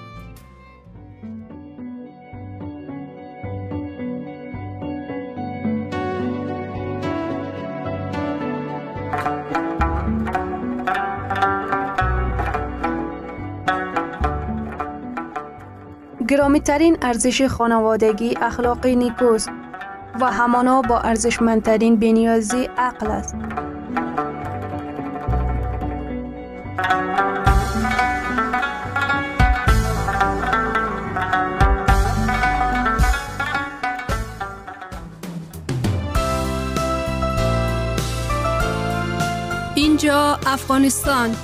گرامی 16.28 16.60
ترین 16.60 16.96
ارزش 17.02 17.42
خانوادگی 17.42 18.34
اخلاقی 18.42 18.96
نیکوست 18.96 19.50
و 20.20 20.32
همانا 20.32 20.82
با 20.82 21.00
ارزشمندترین 21.00 21.96
بنیازی 21.96 22.68
عقل 22.78 23.06
است. 23.06 23.34
اینجا 39.74 40.38
افغانستان 40.46 41.36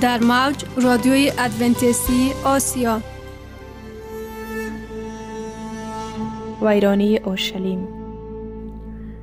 در 0.00 0.18
موج 0.18 0.64
رادیوی 0.76 1.32
ادونتیستی 1.38 2.32
آسیا 2.44 3.00
ویرانی 6.64 7.18
اورشلیم. 7.18 7.88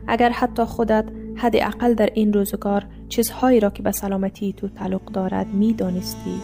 اگر 0.08 0.30
حتی 0.30 0.65
خودت 0.65 1.06
حداقل 1.36 1.93
در 1.93 2.10
این 2.13 2.34
روزگار 2.34 2.86
چیزهایی 3.10 3.60
را 3.60 3.69
که 3.69 3.84
به 3.84 3.91
سلامتی 3.91 4.54
تو 4.54 4.67
تعلق 4.67 5.06
دارد 5.06 5.47
می 5.47 5.73
دانستی 5.73 6.41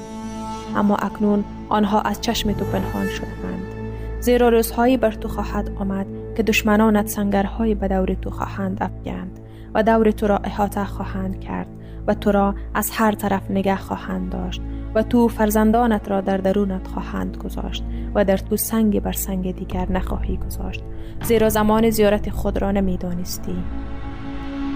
اما 0.75 0.95
اکنون 0.95 1.43
آنها 1.69 2.01
از 2.01 2.21
چشم 2.21 2.51
تو 2.51 2.65
پنهان 2.65 3.09
شدند 3.09 3.77
زیرا 4.19 4.49
روزهایی 4.49 4.97
بر 4.97 5.11
تو 5.11 5.27
خواهد 5.27 5.71
آمد 5.79 6.05
که 6.37 6.43
دشمنانت 6.43 7.07
سنگرهایی 7.07 7.75
به 7.75 7.87
دور 7.87 8.13
تو 8.13 8.29
خواهند 8.29 8.77
افگند 8.81 9.39
و 9.73 9.83
دور 9.83 10.11
تو 10.11 10.27
را 10.27 10.37
احاطه 10.37 10.85
خواهند 10.85 11.39
کرد 11.39 11.67
و 12.07 12.13
تو 12.13 12.31
را 12.31 12.55
از 12.73 12.91
هر 12.93 13.11
طرف 13.11 13.51
نگه 13.51 13.75
خواهند 13.75 14.31
داشت. 14.31 14.61
و 14.97 15.03
تو 15.03 15.27
فرزندانت 15.27 16.09
را 16.09 16.21
در 16.21 16.37
درونت 16.37 16.87
خواهند 16.87 17.37
گذاشت 17.37 17.83
و 18.15 18.25
در 18.25 18.37
تو 18.37 18.57
سنگ 18.57 18.99
بر 18.99 19.11
سنگ 19.11 19.55
دیگر 19.55 19.91
نخواهی 19.91 20.37
گذاشت. 20.37 20.83
زیرا 21.23 21.49
زمان 21.49 21.89
زیارت 21.89 22.29
خود 22.29 22.57
را 22.57 22.71
نمی‌دانستی. 22.71 23.55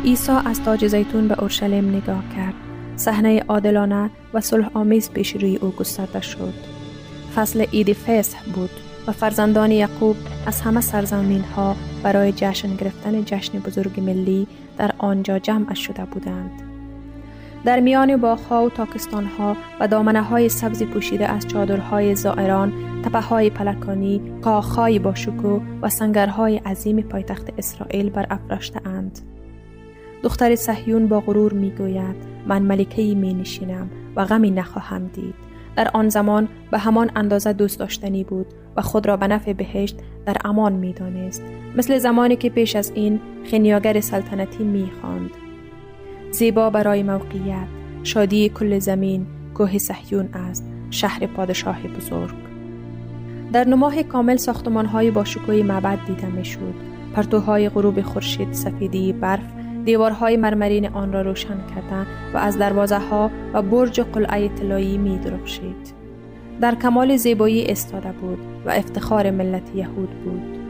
عیسی 0.03 0.31
از 0.45 0.63
تاج 0.63 0.87
زیتون 0.87 1.27
به 1.27 1.39
اورشلیم 1.39 1.95
نگاه 1.95 2.23
کرد. 2.35 2.53
صحنه 2.95 3.39
عادلانه 3.47 4.09
و 4.33 4.41
صلح 4.41 4.69
آمیز 4.73 5.11
پیش 5.11 5.35
روی 5.35 5.55
او 5.55 5.69
گسترده 5.69 6.21
شد. 6.21 6.53
فصل 7.35 7.61
عید 7.61 7.93
فصح 7.93 8.39
بود 8.55 8.71
و 9.07 9.11
فرزندان 9.11 9.71
یعقوب 9.71 10.15
از 10.45 10.61
همه 10.61 10.81
سرزمین 10.81 11.41
ها 11.41 11.75
برای 12.03 12.31
جشن 12.31 12.75
گرفتن 12.75 13.25
جشن 13.25 13.59
بزرگ 13.59 13.99
ملی 13.99 14.47
در 14.77 14.91
آنجا 14.97 15.39
جمع 15.39 15.73
شده 15.73 16.05
بودند. 16.05 16.70
در 17.65 17.79
میان 17.79 18.17
باغها 18.17 18.65
و 18.65 18.69
تاکستانها 18.69 19.57
و 19.79 19.87
دامنه 19.87 20.21
های 20.21 20.49
سبزی 20.49 20.85
پوشیده 20.85 21.27
از 21.27 21.47
چادرهای 21.47 22.15
زائران، 22.15 22.73
تپه 23.03 23.19
های 23.19 23.49
پلکانی، 23.49 24.21
کاخهای 24.41 24.99
با 24.99 25.13
شکو 25.13 25.59
و 25.81 25.89
سنگرهای 25.89 26.57
عظیم 26.57 27.01
پایتخت 27.01 27.49
اسرائیل 27.57 28.09
بر 28.09 28.25
افراشته 28.29 28.87
اند. 28.87 29.19
دختر 30.23 30.55
صهیون 30.55 31.07
با 31.07 31.19
غرور 31.19 31.53
می 31.53 31.71
گوید 31.71 32.15
من 32.47 32.61
ملکه 32.61 33.15
می 33.15 33.33
نشینم 33.33 33.89
و 34.15 34.25
غمی 34.25 34.51
نخواهم 34.51 35.07
دید 35.07 35.35
در 35.75 35.87
آن 35.93 36.09
زمان 36.09 36.47
به 36.71 36.77
همان 36.77 37.11
اندازه 37.15 37.53
دوست 37.53 37.79
داشتنی 37.79 38.23
بود 38.23 38.45
و 38.75 38.81
خود 38.81 39.07
را 39.07 39.17
به 39.17 39.27
نفع 39.27 39.53
بهشت 39.53 39.95
در 40.25 40.37
امان 40.45 40.73
می 40.73 40.93
دانست. 40.93 41.43
مثل 41.77 41.97
زمانی 41.97 42.35
که 42.35 42.49
پیش 42.49 42.75
از 42.75 42.91
این 42.95 43.21
خنیاگر 43.51 43.99
سلطنتی 43.99 44.63
می 44.63 44.91
خاند. 45.01 45.50
زیبا 46.31 46.69
برای 46.69 47.03
موقعیت 47.03 47.67
شادی 48.03 48.49
کل 48.49 48.79
زمین 48.79 49.25
کوه 49.53 49.77
صهیون 49.77 50.29
است 50.33 50.65
شهر 50.89 51.25
پادشاه 51.25 51.79
بزرگ 51.83 52.35
در 53.53 53.67
نماه 53.67 54.03
کامل 54.03 54.35
ساختمان 54.35 54.85
های 54.85 55.11
با 55.11 55.23
شکوی 55.23 55.63
معبد 55.63 55.99
دیده 56.07 56.27
می 56.27 56.45
شد 56.45 56.73
پرتوهای 57.13 57.69
غروب 57.69 58.01
خورشید 58.01 58.53
سفیدی 58.53 59.13
برف 59.13 59.53
دیوارهای 59.85 60.37
مرمرین 60.37 60.87
آن 60.87 61.13
را 61.13 61.21
روشن 61.21 61.57
کرده 61.75 62.07
و 62.33 62.37
از 62.37 62.57
دروازه 62.57 62.97
ها 62.97 63.31
و 63.53 63.61
برج 63.61 64.01
قلعه 64.01 64.49
طلایی 64.49 64.97
می 64.97 65.17
درخشید. 65.17 65.93
در 66.61 66.75
کمال 66.75 67.17
زیبایی 67.17 67.65
استاده 67.65 68.11
بود 68.11 68.39
و 68.65 68.69
افتخار 68.69 69.31
ملت 69.31 69.75
یهود 69.75 70.09
بود. 70.09 70.60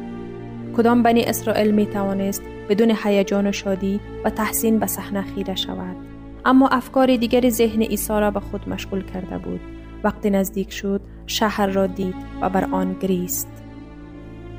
کدام 0.78 1.04
بنی 1.04 1.24
اسرائیل 1.24 1.72
می 1.72 1.86
توانست 1.86 2.42
بدون 2.70 2.96
هیجان 3.04 3.48
و 3.48 3.52
شادی 3.52 4.00
و 4.26 4.30
تحسین 4.30 4.80
به 4.80 4.88
صحنه 4.88 5.22
خیره 5.22 5.56
شود. 5.56 5.96
اما 6.46 6.68
افکار 6.68 7.16
دیگر 7.16 7.50
ذهن 7.50 7.82
عیسی 7.82 8.14
را 8.14 8.32
به 8.32 8.40
خود 8.40 8.70
مشغول 8.70 9.04
کرده 9.04 9.38
بود. 9.38 9.60
وقتی 10.04 10.30
نزدیک 10.30 10.74
شد 10.74 11.02
شهر 11.28 11.68
را 11.68 11.88
دید 11.88 12.16
و 12.42 12.50
بر 12.50 12.68
آن 12.72 12.96
گریست. 13.02 13.48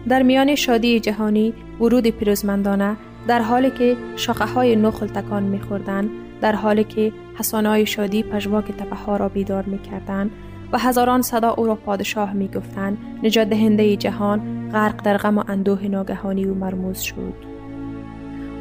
در 0.09 0.22
میان 0.22 0.55
شادی 0.55 1.01
جهانی 1.01 1.55
ورود 1.81 2.07
پیروزمندانه 2.07 2.96
در 3.29 3.42
حالی 3.42 3.70
که 3.70 3.96
شاقه 4.16 4.53
های 4.53 4.77
نخل 4.77 5.07
تکان 5.07 5.42
میخوردند 5.42 6.11
در 6.40 6.53
حالی 6.53 6.85
که 6.85 7.12
حسانای 7.38 7.87
شادی 7.87 8.22
پژواک 8.22 8.72
تپه 8.72 8.96
ها 8.96 9.16
را 9.16 9.29
بیدار 9.29 9.62
می‌کردند 9.62 10.31
و 10.72 10.79
هزاران 10.79 11.22
صدا 11.22 11.51
او 11.51 11.66
را 11.66 11.75
پادشاه 11.75 12.33
می‌گفتند 12.33 12.98
نجات 13.22 13.48
دهنده 13.48 13.96
جهان 13.96 14.62
غرق 14.73 15.03
در 15.03 15.17
غم 15.17 15.39
و 15.39 15.45
اندوه 15.49 15.87
ناگهانی 15.89 16.45
و 16.45 16.55
مرموز 16.55 16.99
شد. 16.99 17.53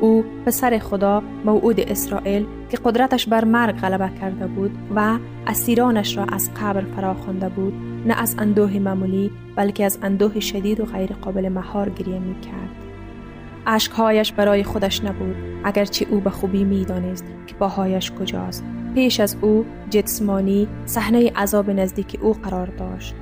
او 0.01 0.23
پسر 0.45 0.79
خدا 0.79 1.23
موعود 1.45 1.79
اسرائیل 1.79 2.45
که 2.69 2.77
قدرتش 2.85 3.27
بر 3.27 3.45
مرگ 3.45 3.75
غلبه 3.75 4.09
کرده 4.19 4.47
بود 4.47 4.71
و 4.95 5.17
اسیرانش 5.47 6.17
را 6.17 6.25
از 6.25 6.49
قبر 6.53 6.81
فرا 6.95 7.13
خوانده 7.13 7.49
بود 7.49 7.73
نه 8.05 8.21
از 8.21 8.35
اندوه 8.39 8.79
معمولی 8.79 9.31
بلکه 9.55 9.85
از 9.85 9.99
اندوه 10.01 10.39
شدید 10.39 10.79
و 10.79 10.85
غیر 10.85 11.13
قابل 11.13 11.49
مهار 11.49 11.89
گریه 11.89 12.19
می 12.19 12.41
کرد. 12.41 12.69
عشقهایش 13.67 14.31
برای 14.31 14.63
خودش 14.63 15.03
نبود 15.03 15.35
اگرچه 15.63 16.05
او 16.09 16.19
به 16.19 16.29
خوبی 16.29 16.63
می 16.63 16.85
دانست 16.85 17.25
که 17.47 17.55
باهایش 17.55 18.11
کجاست. 18.11 18.63
پیش 18.95 19.19
از 19.19 19.37
او 19.41 19.65
جسمانی 19.89 20.67
صحنه 20.85 21.31
عذاب 21.31 21.69
نزدیک 21.69 22.19
او 22.21 22.33
قرار 22.33 22.67
داشت. 22.67 23.15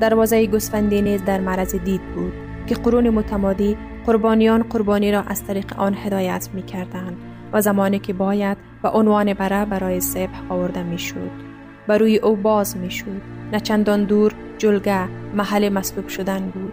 دروازه 0.00 0.46
گسفندی 0.46 1.02
نیز 1.02 1.24
در 1.24 1.40
معرض 1.40 1.74
دید 1.74 2.14
بود 2.14 2.32
که 2.66 2.74
قرون 2.74 3.10
متمادی 3.10 3.76
قربانیان 4.06 4.62
قربانی 4.62 5.12
را 5.12 5.22
از 5.22 5.44
طریق 5.44 5.78
آن 5.78 5.94
هدایت 5.94 6.48
می 6.54 6.62
کردن 6.62 7.16
و 7.52 7.60
زمانی 7.60 7.98
که 7.98 8.12
باید 8.12 8.56
و 8.84 8.88
عنوان 8.88 9.34
بره 9.34 9.64
برای 9.64 10.00
سبح 10.00 10.52
آورده 10.52 10.82
می 10.82 10.98
شد. 10.98 11.30
بروی 11.86 12.16
او 12.16 12.36
باز 12.36 12.76
می 12.76 12.90
شد. 12.90 13.20
نه 13.52 13.60
چندان 13.60 14.04
دور 14.04 14.34
جلگه 14.58 15.08
محل 15.34 15.68
مصلوب 15.68 16.08
شدن 16.08 16.40
بود. 16.40 16.72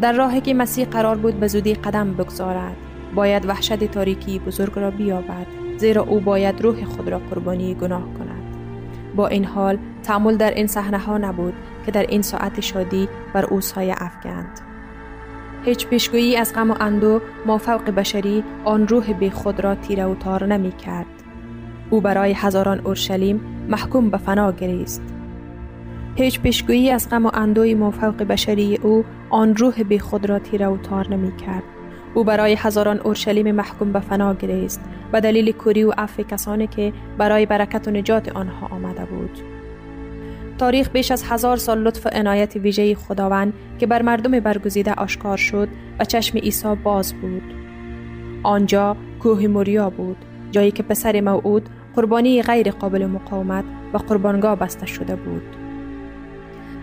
در 0.00 0.12
راهی 0.12 0.40
که 0.40 0.54
مسیح 0.54 0.86
قرار 0.86 1.16
بود 1.16 1.40
به 1.40 1.46
زودی 1.46 1.74
قدم 1.74 2.12
بگذارد 2.14 2.76
باید 3.14 3.46
وحشت 3.46 3.84
تاریکی 3.84 4.38
بزرگ 4.38 4.78
را 4.78 4.90
بیابد 4.90 5.46
زیرا 5.76 6.02
او 6.02 6.20
باید 6.20 6.62
روح 6.62 6.84
خود 6.84 7.08
را 7.08 7.18
قربانی 7.18 7.74
گناه 7.74 8.02
کند 8.18 8.39
با 9.16 9.26
این 9.26 9.44
حال 9.44 9.78
تعمل 10.02 10.36
در 10.36 10.50
این 10.50 10.66
صحنه 10.66 10.98
ها 10.98 11.18
نبود 11.18 11.54
که 11.86 11.92
در 11.92 12.06
این 12.06 12.22
ساعت 12.22 12.60
شادی 12.60 13.08
بر 13.34 13.44
او 13.44 13.60
سایه 13.60 13.94
افکند 13.98 14.60
هیچ 15.64 15.86
پیشگویی 15.86 16.36
از 16.36 16.54
غم 16.54 16.70
و 16.70 16.74
اندو 16.80 17.20
ما 17.46 17.58
فوق 17.58 17.90
بشری 17.90 18.44
آن 18.64 18.88
روح 18.88 19.12
بی 19.12 19.30
خود 19.30 19.60
را 19.60 19.74
تیره 19.74 20.04
و 20.04 20.14
تار 20.14 20.46
نمی 20.46 20.72
کرد. 20.72 21.06
او 21.90 22.00
برای 22.00 22.32
هزاران 22.32 22.80
اورشلیم 22.80 23.40
محکوم 23.68 24.10
به 24.10 24.18
فنا 24.18 24.52
گریست. 24.52 25.02
هیچ 26.14 26.40
پیشگویی 26.40 26.90
از 26.90 27.08
غم 27.08 27.26
و 27.26 27.30
اندوی 27.34 27.74
ما 27.74 27.90
فوق 27.90 28.22
بشری 28.22 28.76
او 28.76 29.04
آن 29.30 29.56
روح 29.56 29.82
بی 29.82 29.98
خود 29.98 30.26
را 30.26 30.38
تیره 30.38 30.66
و 30.66 30.76
تار 30.76 31.08
نمی 31.08 31.36
کرد. 31.36 31.62
او 32.14 32.24
برای 32.24 32.54
هزاران 32.58 33.00
اورشلیم 33.00 33.54
محکوم 33.54 33.92
به 33.92 34.00
فنا 34.00 34.34
گریست 34.34 34.80
به 35.12 35.20
دلیل 35.20 35.52
کوری 35.52 35.84
و 35.84 35.92
عفو 35.98 36.22
کسانی 36.22 36.66
که 36.66 36.92
برای 37.18 37.46
برکت 37.46 37.88
و 37.88 37.90
نجات 37.90 38.28
آنها 38.28 38.66
آمده 38.66 39.04
بود. 39.04 39.38
تاریخ 40.58 40.90
بیش 40.90 41.10
از 41.10 41.24
هزار 41.28 41.56
سال 41.56 41.78
لطف 41.78 42.06
و 42.06 42.08
عنایت 42.12 42.56
ویژه 42.56 42.94
خداوند 42.94 43.52
که 43.78 43.86
بر 43.86 44.02
مردم 44.02 44.40
برگزیده 44.40 44.92
آشکار 44.92 45.36
شد 45.36 45.68
و 45.98 46.04
چشم 46.04 46.38
عیسی 46.38 46.74
باز 46.84 47.14
بود. 47.14 47.54
آنجا 48.42 48.96
کوه 49.22 49.46
موریا 49.46 49.90
بود 49.90 50.16
جایی 50.50 50.70
که 50.70 50.82
پسر 50.82 51.20
موعود 51.20 51.68
قربانی 51.96 52.42
غیر 52.42 52.70
قابل 52.70 53.06
مقاومت 53.06 53.64
و 53.92 53.98
قربانگاه 53.98 54.56
بسته 54.56 54.86
شده 54.86 55.16
بود. 55.16 55.59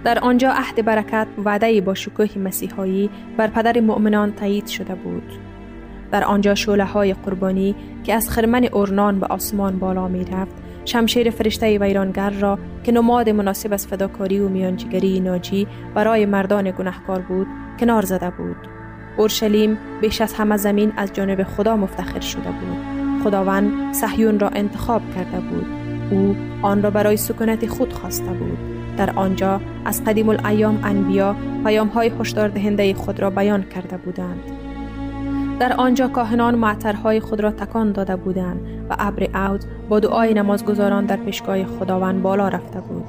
در 0.07 0.19
آنجا 0.19 0.51
عهد 0.51 0.85
برکت 0.85 1.27
وعده 1.45 1.81
با 1.81 1.93
شکوه 1.93 2.37
مسیحایی 2.37 3.09
بر 3.37 3.47
پدر 3.47 3.79
مؤمنان 3.79 4.33
تایید 4.33 4.67
شده 4.67 4.95
بود. 4.95 5.31
در 6.11 6.23
آنجا 6.23 6.55
شوله 6.55 6.83
های 6.83 7.13
قربانی 7.13 7.75
که 8.03 8.13
از 8.13 8.29
خرمن 8.29 8.65
اورنان 8.65 9.19
به 9.19 9.25
آسمان 9.25 9.79
بالا 9.79 10.07
می 10.07 10.25
رفت 10.25 10.55
شمشیر 10.85 11.29
فرشته 11.29 11.79
ویرانگر 11.79 12.29
را 12.29 12.59
که 12.83 12.91
نماد 12.91 13.29
مناسب 13.29 13.73
از 13.73 13.87
فداکاری 13.87 14.39
و 14.39 14.49
میانجیگری 14.49 15.19
ناجی 15.19 15.67
برای 15.95 16.25
مردان 16.25 16.71
گناهکار 16.71 17.19
بود 17.19 17.47
کنار 17.79 18.05
زده 18.05 18.29
بود. 18.29 18.57
اورشلیم 19.17 19.77
بیش 20.01 20.21
از 20.21 20.33
همه 20.33 20.57
زمین 20.57 20.93
از 20.97 21.13
جانب 21.13 21.43
خدا 21.43 21.77
مفتخر 21.77 22.19
شده 22.19 22.49
بود. 22.49 23.23
خداوند 23.23 23.93
صهیون 23.93 24.39
را 24.39 24.49
انتخاب 24.49 25.01
کرده 25.15 25.39
بود. 25.39 25.65
او 26.11 26.35
آن 26.61 26.83
را 26.83 26.89
برای 26.89 27.17
سکونت 27.17 27.65
خود 27.65 27.93
خواسته 27.93 28.31
بود. 28.33 28.76
در 28.97 29.11
آنجا 29.15 29.61
از 29.85 30.03
قدیم 30.03 30.29
الایام 30.29 30.79
انبیا 30.83 31.35
پیام 31.65 31.87
های 31.87 32.11
هشدار 32.19 32.47
دهنده 32.47 32.93
خود 32.93 33.19
را 33.19 33.29
بیان 33.29 33.63
کرده 33.63 33.97
بودند. 33.97 34.39
در 35.59 35.73
آنجا 35.73 36.07
کاهنان 36.07 36.55
معطرهای 36.55 37.19
خود 37.19 37.41
را 37.41 37.51
تکان 37.51 37.91
داده 37.91 38.15
بودند 38.15 38.59
و 38.89 38.95
ابر 38.99 39.23
عود 39.33 39.63
با 39.89 39.99
دعای 39.99 40.33
نمازگزاران 40.33 41.05
در 41.05 41.15
پیشگاه 41.17 41.65
خداوند 41.65 42.21
بالا 42.21 42.47
رفته 42.47 42.81
بود. 42.81 43.03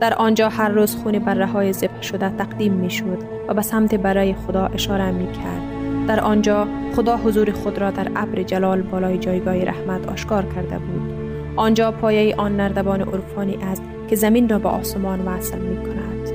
در 0.00 0.14
آنجا 0.14 0.48
هر 0.48 0.68
روز 0.68 0.96
خون 0.96 1.18
بره 1.18 1.46
های 1.46 1.72
ذبح 1.72 2.02
شده 2.02 2.28
تقدیم 2.28 2.72
می 2.72 2.90
شد 2.90 3.18
و 3.48 3.54
به 3.54 3.62
سمت 3.62 3.94
برای 3.94 4.34
خدا 4.34 4.66
اشاره 4.66 5.10
می 5.10 5.32
کرد 5.32 5.74
در 6.06 6.20
آنجا 6.20 6.66
خدا 6.96 7.16
حضور 7.16 7.52
خود 7.52 7.78
را 7.78 7.90
در 7.90 8.10
ابر 8.16 8.42
جلال 8.42 8.82
بالای 8.82 9.18
جایگاه 9.18 9.64
رحمت 9.64 10.08
آشکار 10.08 10.42
کرده 10.42 10.78
بود. 10.78 11.14
آنجا 11.56 11.90
پایه 11.90 12.34
آن 12.36 12.56
نردبان 12.56 13.00
عرفانی 13.00 13.58
است 13.62 13.82
که 14.14 14.20
زمین 14.20 14.48
را 14.48 14.58
به 14.58 14.68
آسمان 14.68 15.20
وصل 15.20 15.58
می 15.58 15.76
کند 15.76 16.30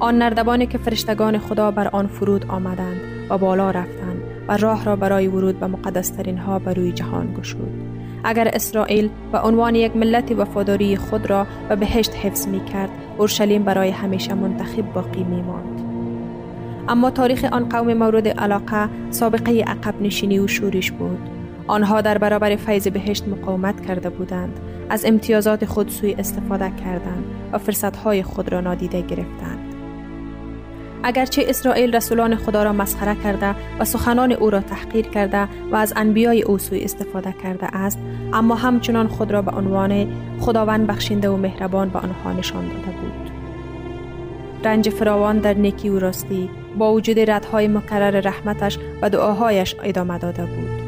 آن 0.00 0.18
نردبانی 0.18 0.66
که 0.66 0.78
فرشتگان 0.78 1.38
خدا 1.38 1.70
بر 1.70 1.88
آن 1.88 2.06
فرود 2.06 2.44
آمدند 2.48 3.00
و 3.30 3.38
بالا 3.38 3.70
رفتند 3.70 4.22
و 4.48 4.56
راه 4.56 4.84
را 4.84 4.96
برای 4.96 5.26
ورود 5.26 5.60
به 5.60 5.66
مقدسترین 5.66 6.38
ها 6.38 6.58
بر 6.58 6.74
روی 6.74 6.92
جهان 6.92 7.34
گشود. 7.34 7.72
اگر 8.24 8.48
اسرائیل 8.52 9.10
به 9.32 9.38
عنوان 9.38 9.74
یک 9.74 9.96
ملت 9.96 10.32
وفاداری 10.32 10.96
خود 10.96 11.30
را 11.30 11.46
به 11.68 11.76
بهشت 11.76 12.14
حفظ 12.16 12.46
می 12.46 12.64
کرد 12.64 12.90
اورشلیم 13.18 13.62
برای 13.62 13.90
همیشه 13.90 14.34
منتخب 14.34 14.92
باقی 14.92 15.22
می 15.24 15.42
ماند. 15.42 15.80
اما 16.88 17.10
تاریخ 17.10 17.44
آن 17.52 17.68
قوم 17.68 17.94
مورد 17.94 18.28
علاقه 18.28 18.88
سابقه 19.10 19.62
عقب 19.62 20.02
نشینی 20.02 20.38
و 20.38 20.46
شورش 20.46 20.92
بود. 20.92 21.18
آنها 21.66 22.00
در 22.00 22.18
برابر 22.18 22.56
فیض 22.56 22.88
بهشت 22.88 23.28
مقاومت 23.28 23.86
کرده 23.86 24.10
بودند. 24.10 24.60
از 24.90 25.04
امتیازات 25.04 25.64
خود 25.64 25.88
سوی 25.88 26.12
استفاده 26.12 26.70
کردند 26.84 27.24
و 27.52 27.58
فرصتهای 27.58 28.22
خود 28.22 28.52
را 28.52 28.60
نادیده 28.60 29.00
گرفتند. 29.00 29.74
اگرچه 31.02 31.44
اسرائیل 31.48 31.96
رسولان 31.96 32.36
خدا 32.36 32.62
را 32.62 32.72
مسخره 32.72 33.14
کرده 33.22 33.54
و 33.78 33.84
سخنان 33.84 34.32
او 34.32 34.50
را 34.50 34.60
تحقیر 34.60 35.06
کرده 35.06 35.48
و 35.72 35.76
از 35.76 35.92
انبیای 35.96 36.42
او 36.42 36.58
سوی 36.58 36.84
استفاده 36.84 37.34
کرده 37.42 37.76
است 37.76 37.98
اما 38.32 38.54
همچنان 38.54 39.08
خود 39.08 39.30
را 39.30 39.42
به 39.42 39.50
عنوان 39.50 40.12
خداوند 40.40 40.86
بخشنده 40.86 41.28
و 41.28 41.36
مهربان 41.36 41.88
به 41.88 41.98
آنها 41.98 42.32
نشان 42.32 42.68
داده 42.68 42.98
بود. 43.00 43.30
رنج 44.64 44.90
فراوان 44.90 45.38
در 45.38 45.54
نیکی 45.54 45.88
و 45.88 45.98
راستی 45.98 46.50
با 46.78 46.92
وجود 46.92 47.30
ردهای 47.30 47.68
مکرر 47.68 48.20
رحمتش 48.20 48.78
و 49.02 49.10
دعاهایش 49.10 49.76
ادامه 49.82 50.18
داده 50.18 50.46
بود. 50.46 50.87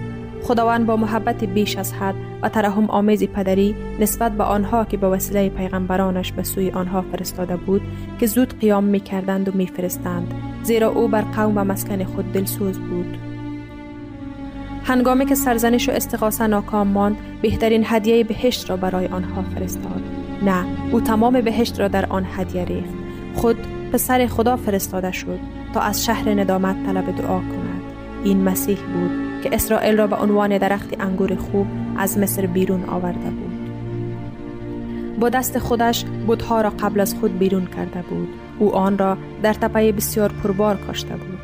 خداوند 0.51 0.87
با 0.87 0.97
محبت 0.97 1.45
بیش 1.45 1.77
از 1.77 1.93
حد 1.93 2.15
و 2.43 2.49
ترحم 2.49 2.91
آمیز 2.91 3.25
پدری 3.25 3.77
نسبت 4.01 4.33
به 4.33 4.45
آنها 4.45 4.85
که 4.85 4.97
به 4.97 5.09
وسیله 5.09 5.49
پیغمبرانش 5.49 6.33
به 6.33 6.43
سوی 6.43 6.71
آنها 6.71 7.03
فرستاده 7.03 7.57
بود 7.57 7.83
که 8.21 8.27
زود 8.27 8.59
قیام 8.61 8.85
می 8.85 9.01
کردند 9.01 9.49
و 9.49 9.53
می 9.55 9.67
فرستند 9.67 10.35
زیرا 10.63 10.89
او 10.89 11.09
بر 11.09 11.21
قوم 11.21 11.53
و 11.57 11.65
مسکن 11.65 12.05
خود 12.05 12.33
دلسوز 12.33 12.79
بود. 12.79 13.19
هنگامی 14.85 15.27
که 15.27 15.35
سرزنش 15.35 15.89
و 15.89 15.93
استقاسه 15.93 16.47
ناکام 16.47 16.89
ماند 16.89 17.17
بهترین 17.43 17.83
هدیه 17.87 18.25
بهشت 18.25 18.71
را 18.71 18.77
برای 18.77 19.07
آنها 19.07 19.43
فرستاد. 19.43 20.03
نه 20.43 20.65
او 20.93 21.01
تمام 21.01 21.41
بهشت 21.41 21.81
را 21.81 21.89
در 21.89 22.07
آن 22.07 22.27
هدیه 22.37 22.65
ریخت. 22.65 22.95
خود 23.35 23.57
پسر 23.93 24.27
خدا 24.27 24.57
فرستاده 24.57 25.13
شد 25.13 25.39
تا 25.75 25.81
از 25.81 26.05
شهر 26.05 26.31
ندامت 26.31 26.87
طلب 26.87 27.17
دعا 27.17 27.39
کند. 27.39 27.83
این 28.25 28.43
مسیح 28.43 28.79
بود. 28.79 29.30
که 29.43 29.51
اسرائیل 29.53 29.97
را 29.97 30.07
به 30.07 30.17
عنوان 30.17 30.59
درخت 30.59 31.01
انگور 31.01 31.37
خوب 31.37 31.67
از 31.97 32.19
مصر 32.19 32.47
بیرون 32.47 32.85
آورده 32.85 33.31
بود. 33.31 33.51
با 35.21 35.29
دست 35.29 35.59
خودش 35.59 36.05
بودها 36.27 36.61
را 36.61 36.71
قبل 36.71 37.01
از 37.01 37.15
خود 37.15 37.39
بیرون 37.39 37.67
کرده 37.67 38.03
بود. 38.03 38.29
او 38.59 38.75
آن 38.75 38.99
را 38.99 39.17
در 39.43 39.55
تپه 39.55 39.93
بسیار 39.93 40.33
پربار 40.43 40.77
کاشته 40.77 41.15
بود. 41.15 41.39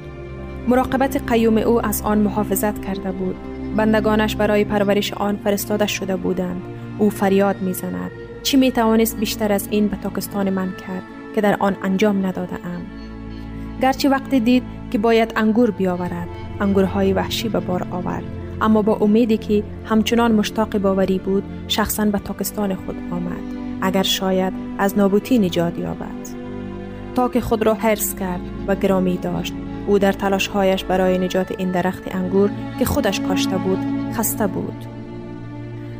مراقبت 0.68 1.22
قیوم 1.32 1.58
او 1.58 1.86
از 1.86 2.02
آن 2.02 2.18
محافظت 2.18 2.84
کرده 2.84 3.12
بود. 3.12 3.36
بندگانش 3.76 4.36
برای 4.36 4.64
پرورش 4.64 5.12
آن 5.12 5.36
فرستاده 5.44 5.86
شده 5.86 6.16
بودند. 6.16 6.62
او 6.98 7.10
فریاد 7.10 7.62
می‌زند. 7.62 8.10
چی 8.42 8.56
می 8.56 8.72
توانست 8.72 9.16
بیشتر 9.16 9.52
از 9.52 9.68
این 9.70 9.88
به 9.88 9.96
تاکستان 9.96 10.50
من 10.50 10.68
کرد 10.86 11.02
که 11.34 11.40
در 11.40 11.56
آن 11.60 11.76
انجام 11.82 12.26
نداده 12.26 12.54
ام؟ 12.54 12.82
گرچه 13.82 14.08
وقتی 14.08 14.40
دید 14.40 14.62
که 14.90 14.98
باید 14.98 15.32
انگور 15.36 15.70
بیاورد 15.70 16.28
انگورهای 16.60 17.12
وحشی 17.12 17.48
به 17.48 17.60
بار 17.60 17.86
آورد. 17.90 18.24
اما 18.60 18.82
با 18.82 18.94
امیدی 19.00 19.36
که 19.36 19.62
همچنان 19.84 20.32
مشتاق 20.32 20.78
باوری 20.78 21.18
بود 21.18 21.42
شخصا 21.68 22.04
به 22.04 22.18
تاکستان 22.18 22.74
خود 22.74 22.96
آمد. 23.10 23.56
اگر 23.80 24.02
شاید 24.02 24.52
از 24.78 24.98
نابوتی 24.98 25.38
نجات 25.38 25.78
یابد. 25.78 26.46
تا 27.14 27.28
که 27.28 27.40
خود 27.40 27.66
را 27.66 27.74
حرس 27.74 28.14
کرد 28.14 28.40
و 28.66 28.74
گرامی 28.74 29.16
داشت 29.16 29.54
او 29.86 29.98
در 29.98 30.12
تلاشهایش 30.12 30.84
برای 30.84 31.18
نجات 31.18 31.54
این 31.58 31.70
درخت 31.70 32.14
انگور 32.14 32.50
که 32.78 32.84
خودش 32.84 33.20
کاشته 33.20 33.58
بود 33.58 33.78
خسته 34.12 34.46
بود. 34.46 34.84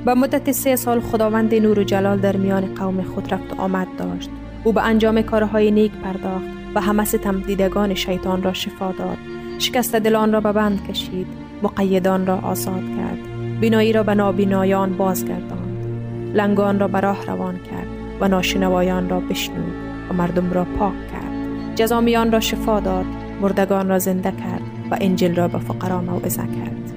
به 0.05 0.15
مدت 0.15 0.53
سه 0.53 0.77
سال 0.77 1.01
خداوند 1.01 1.55
نور 1.55 1.79
و 1.79 1.85
جلال 1.85 2.19
در 2.19 2.37
میان 2.37 2.75
قوم 2.75 3.03
خود 3.03 3.35
رفت 3.35 3.53
و 3.53 3.61
آمد 3.61 3.89
داشت. 3.99 4.31
او 4.65 4.73
به 4.73 4.83
انجام 4.83 5.23
کارهای 5.23 5.71
نیک 5.71 5.93
پرداخت 5.93 6.45
و 6.75 6.81
همه 6.81 7.05
ستم 7.05 7.41
دیدگان 7.41 7.95
شیطان 7.95 8.43
را 8.43 8.53
شفا 8.53 8.93
داد. 8.93 9.36
شکست 9.59 9.97
دلان 9.97 10.33
را 10.33 10.41
به 10.41 10.53
بند 10.53 10.87
کشید 10.89 11.27
مقیدان 11.63 12.27
را 12.27 12.37
آزاد 12.37 12.83
کرد. 12.97 13.19
بینایی 13.61 13.93
را 13.93 14.03
به 14.03 14.15
نابینایان 14.15 14.97
بازگرداند. 14.97 15.87
لنگان 16.35 16.79
را 16.79 16.89
به 16.89 17.01
راه 17.01 17.27
روان 17.27 17.55
کرد 17.55 17.87
و 18.21 18.29
ناشنوایان 18.29 19.09
را 19.09 19.21
بشنود 19.21 19.75
و 20.11 20.15
مردم 20.15 20.53
را 20.53 20.65
پاک 20.65 20.95
کرد. 21.13 21.75
جزامیان 21.75 22.33
را 22.33 22.41
شفا 22.41 22.81
داد 22.81 23.05
مردگان 23.41 23.89
را 23.89 23.99
زنده 23.99 24.31
کرد 24.31 24.63
و 24.91 24.97
انجل 25.01 25.35
را 25.35 25.49
به 25.49 25.59
فقرا 25.59 26.01
موعظه 26.01 26.43
کرد. 26.43 26.93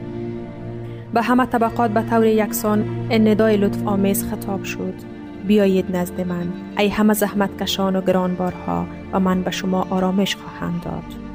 به 1.13 1.21
همه 1.21 1.45
طبقات 1.45 1.91
به 1.91 2.01
طور 2.01 2.25
یکسان 2.25 2.85
ندای 3.11 3.57
لطف 3.57 3.87
آمیز 3.87 4.23
خطاب 4.23 4.63
شد. 4.63 4.93
بیایید 5.47 5.97
نزد 5.97 6.21
من 6.21 6.47
ای 6.77 6.87
همه 6.87 7.13
زحمت 7.13 7.61
کشان 7.61 7.95
و 7.95 8.01
گرانبارها 8.01 8.85
و 9.13 9.19
من 9.19 9.41
به 9.41 9.51
شما 9.51 9.87
آرامش 9.89 10.35
خواهم 10.35 10.81
داد. 10.85 11.28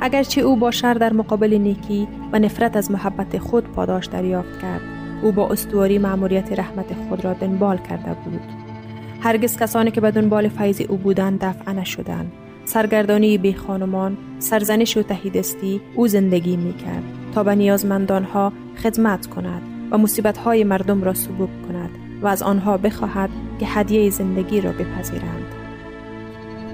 اگرچه 0.00 0.40
او 0.40 0.56
با 0.56 0.70
شر 0.70 0.94
در 0.94 1.12
مقابل 1.12 1.54
نیکی 1.54 2.08
و 2.32 2.38
نفرت 2.38 2.76
از 2.76 2.90
محبت 2.90 3.38
خود 3.38 3.64
پاداش 3.64 4.06
دریافت 4.06 4.60
کرد. 4.62 4.80
او 5.22 5.32
با 5.32 5.48
استواری 5.48 5.98
معموریت 5.98 6.58
رحمت 6.58 6.86
خود 7.08 7.24
را 7.24 7.32
دنبال 7.32 7.78
کرده 7.78 8.16
بود. 8.24 8.40
هرگز 9.20 9.56
کسانی 9.56 9.90
که 9.90 10.00
به 10.00 10.10
دنبال 10.10 10.48
فیض 10.48 10.80
او 10.88 10.96
بودند 10.96 11.44
دفع 11.44 11.72
نشدند. 11.72 12.32
سرگردانی 12.64 13.38
بی 13.38 13.54
خانمان، 13.54 14.16
سرزنش 14.38 14.96
و 14.96 15.02
تهیدستی 15.02 15.80
او 15.94 16.08
زندگی 16.08 16.56
می 16.56 16.72
کرد 16.72 17.02
تا 17.34 17.42
به 17.42 17.54
نیازمندانها 17.54 18.52
خدمت 18.82 19.26
کند 19.26 19.62
و 19.90 19.98
مصیبتهای 19.98 20.64
مردم 20.64 21.02
را 21.02 21.14
سبوک 21.14 21.50
کند 21.68 21.90
و 22.22 22.26
از 22.26 22.42
آنها 22.42 22.76
بخواهد 22.76 23.30
که 23.60 23.66
هدیه 23.66 24.10
زندگی 24.10 24.60
را 24.60 24.72
بپذیرند. 24.72 25.44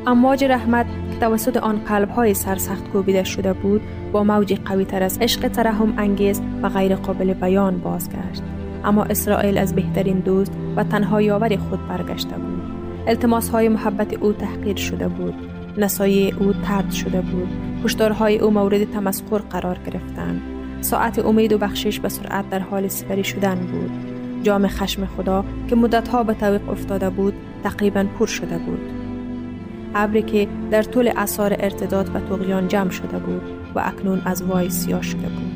امواج 0.07 0.45
رحمت 0.45 0.87
توسط 1.23 1.57
آن 1.57 1.79
قلبهای 1.79 2.35
سرسخت 2.35 2.89
کوبیده 2.89 3.25
شده 3.25 3.53
بود 3.53 3.81
با 4.13 4.25
موج 4.25 4.55
قوی 4.65 4.85
تر 4.85 5.03
از 5.03 5.19
عشق 5.19 5.49
ترحم 5.49 5.95
انگیز 5.99 6.43
و 6.63 6.69
غیر 6.69 6.95
قابل 6.95 7.35
بیان 7.35 7.79
بازگشت. 7.79 8.43
اما 8.85 9.05
اسرائیل 9.05 9.59
از 9.59 9.75
بهترین 9.75 10.19
دوست 10.19 10.53
و 10.77 10.85
تنها 10.85 11.23
یاور 11.23 11.57
خود 11.57 11.89
برگشته 11.89 12.37
بود. 12.37 12.63
التماس 13.07 13.49
های 13.49 13.69
محبت 13.69 14.15
او 14.15 14.33
تحقیر 14.33 14.77
شده 14.77 15.09
بود. 15.09 15.35
نسایه 15.79 16.35
او 16.41 16.53
ترد 16.53 16.91
شده 16.91 17.21
بود. 17.21 17.49
هشدارهای 17.85 18.39
او 18.39 18.51
مورد 18.51 18.85
تمسخر 18.85 19.39
قرار 19.39 19.79
گرفتند. 19.87 20.43
ساعت 20.81 21.19
امید 21.19 21.53
و 21.53 21.59
بخشش 21.59 22.01
به 22.01 22.09
سرعت 22.09 22.51
در 22.51 22.59
حال 22.59 22.89
سپری 22.89 23.25
شدن 23.25 23.55
بود. 23.55 23.91
جام 24.43 24.69
خشم 24.69 25.07
خدا 25.07 25.45
که 25.69 25.77
مدتها 25.77 26.23
به 26.23 26.35
طویق 26.35 26.69
افتاده 26.69 27.11
بود 27.11 27.35
تقریبا 27.65 28.07
پر 28.19 28.27
شده 28.27 28.59
بود. 28.59 29.02
ابری 29.95 30.23
که 30.23 30.49
در 30.71 30.83
طول 30.83 31.13
اثار 31.17 31.57
ارتداد 31.59 32.17
و 32.17 32.21
تغیان 32.21 32.69
جمع 32.69 32.91
شده 32.91 33.19
بود 33.19 33.43
و 33.75 33.83
اکنون 33.85 34.23
از 34.25 34.43
وای 34.43 34.71
سیاه 34.71 35.03
شده 35.03 35.29
بود. 35.29 35.53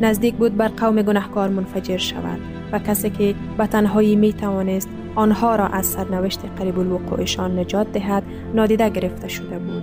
نزدیک 0.00 0.34
بود 0.34 0.56
بر 0.56 0.68
قوم 0.68 1.02
گناهکار 1.02 1.48
منفجر 1.48 1.96
شود 1.96 2.38
و 2.72 2.78
کسی 2.78 3.10
که 3.10 3.34
به 3.58 3.66
تنهایی 3.66 4.16
می 4.16 4.32
توانست 4.32 4.88
آنها 5.14 5.56
را 5.56 5.66
از 5.66 5.86
سرنوشت 5.86 6.40
قریب 6.58 6.78
الوقوعشان 6.78 7.58
نجات 7.58 7.92
دهد 7.92 8.22
نادیده 8.54 8.88
گرفته 8.90 9.28
شده 9.28 9.58
بود. 9.58 9.82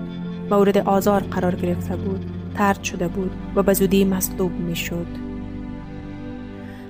مورد 0.51 0.77
آزار 0.77 1.21
قرار 1.21 1.55
گرفته 1.55 1.95
بود 1.95 2.25
ترد 2.55 2.83
شده 2.83 3.07
بود 3.07 3.31
و 3.55 3.63
به 3.63 3.73
زودی 3.73 4.05
مصلوب 4.05 4.51
می 4.51 4.75
شد 4.75 5.26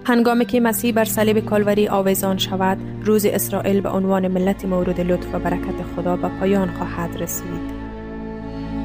هنگامی 0.08 0.46
که 0.46 0.60
مسیح 0.60 0.94
بر 0.94 1.06
صلیب 1.06 1.46
کالوری 1.46 1.88
آویزان 1.88 2.38
شود 2.38 2.78
روز 3.04 3.26
اسرائیل 3.26 3.82
به 3.82 3.90
عنوان 3.90 4.28
ملت 4.28 4.66
مورد 4.66 5.02
لطف 5.02 5.36
و 5.36 5.40
برکت 5.40 5.84
خدا 5.96 6.16
به 6.16 6.28
پایان 6.28 6.72
خواهد 6.72 7.22
رسید. 7.22 7.78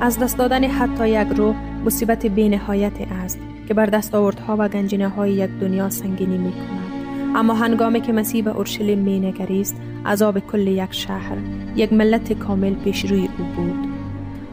از 0.00 0.18
دست 0.18 0.38
دادن 0.38 0.64
حتی 0.64 1.08
یک 1.08 1.28
روح 1.36 1.56
مصیبت 1.84 2.26
بینهایت 2.26 2.92
است 3.24 3.38
که 3.68 3.74
بر 3.74 3.86
دستاوردها 3.86 4.56
و 4.58 4.68
گنجینه 4.68 5.08
های 5.08 5.32
یک 5.32 5.50
دنیا 5.60 5.90
سنگینی 5.90 6.38
می 6.38 6.52
کند 6.52 6.92
اما 7.36 7.54
هنگامی 7.54 8.00
که 8.00 8.12
مسیح 8.12 8.44
به 8.44 8.50
اورشلیم 8.50 8.98
می 8.98 9.20
نگریست 9.20 9.76
عذاب 10.06 10.38
کل 10.38 10.66
یک 10.66 10.92
شهر 10.92 11.36
یک 11.76 11.92
ملت 11.92 12.32
کامل 12.32 12.74
پیش 12.74 13.04
روی 13.04 13.28
او 13.38 13.44
بود. 13.56 13.88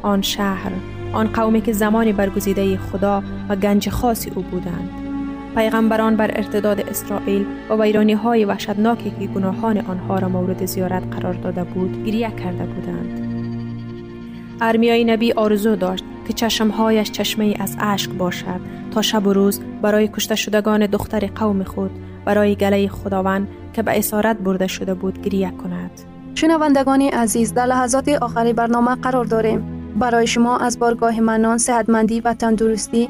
آن 0.02 0.22
شهر 0.22 0.72
آن 1.14 1.28
قومی 1.28 1.62
که 1.62 1.74
زمانی 1.74 2.14
برگزیده 2.14 2.78
خدا 2.78 3.24
و 3.50 3.56
گنج 3.56 3.90
خاصی 3.90 4.32
او 4.36 4.42
بودند. 4.42 5.09
پیغمبران 5.56 6.16
بر 6.16 6.32
ارتداد 6.34 6.80
اسرائیل 6.80 7.46
و 7.70 7.74
ویرانی 7.74 8.14
های 8.14 8.46
وحشتناکی 8.46 9.14
که 9.20 9.28
گناهان 9.28 9.78
آنها 9.78 10.20
را 10.20 10.30
مورد 10.30 10.66
زیارت 10.66 11.04
قرار 11.12 11.34
داده 11.34 11.64
بود 11.64 12.04
گریه 12.06 12.32
کرده 12.32 12.66
بودند. 12.66 13.30
ارمیای 14.62 15.04
نبی 15.04 15.32
آرزو 15.32 15.76
داشت 15.76 16.04
که 16.28 16.34
چشمهایش 16.34 17.12
چشمه 17.12 17.56
از 17.60 17.78
اشک 17.80 18.10
باشد 18.10 18.60
تا 18.92 19.02
شب 19.02 19.28
و 19.28 19.34
روز 19.34 19.62
برای 19.82 20.08
کشته 20.08 20.36
شدگان 20.36 20.86
دختر 20.86 21.28
قوم 21.28 21.64
خود 21.64 21.92
برای 22.26 22.56
گله 22.56 22.88
خداوند 22.88 23.48
که 23.74 23.84
به 23.84 23.98
اسارت 23.98 24.38
برده 24.38 24.68
شده 24.68 24.94
بود 24.94 25.22
گریه 25.22 25.52
کند. 25.52 25.92
شنوندگان 26.36 27.02
عزیز 27.02 27.54
در 27.54 27.66
لحظات 27.66 28.10
آخری 28.10 28.54
برنامه 28.54 28.96
قرار 28.96 29.26
داریم. 29.26 29.76
برای 30.00 30.28
شما 30.28 30.58
از 30.58 30.80
بارگاه 30.80 31.20
منان 31.20 31.58
صحتمندی 31.58 32.22
و 32.22 32.34
تندرستی 32.34 33.10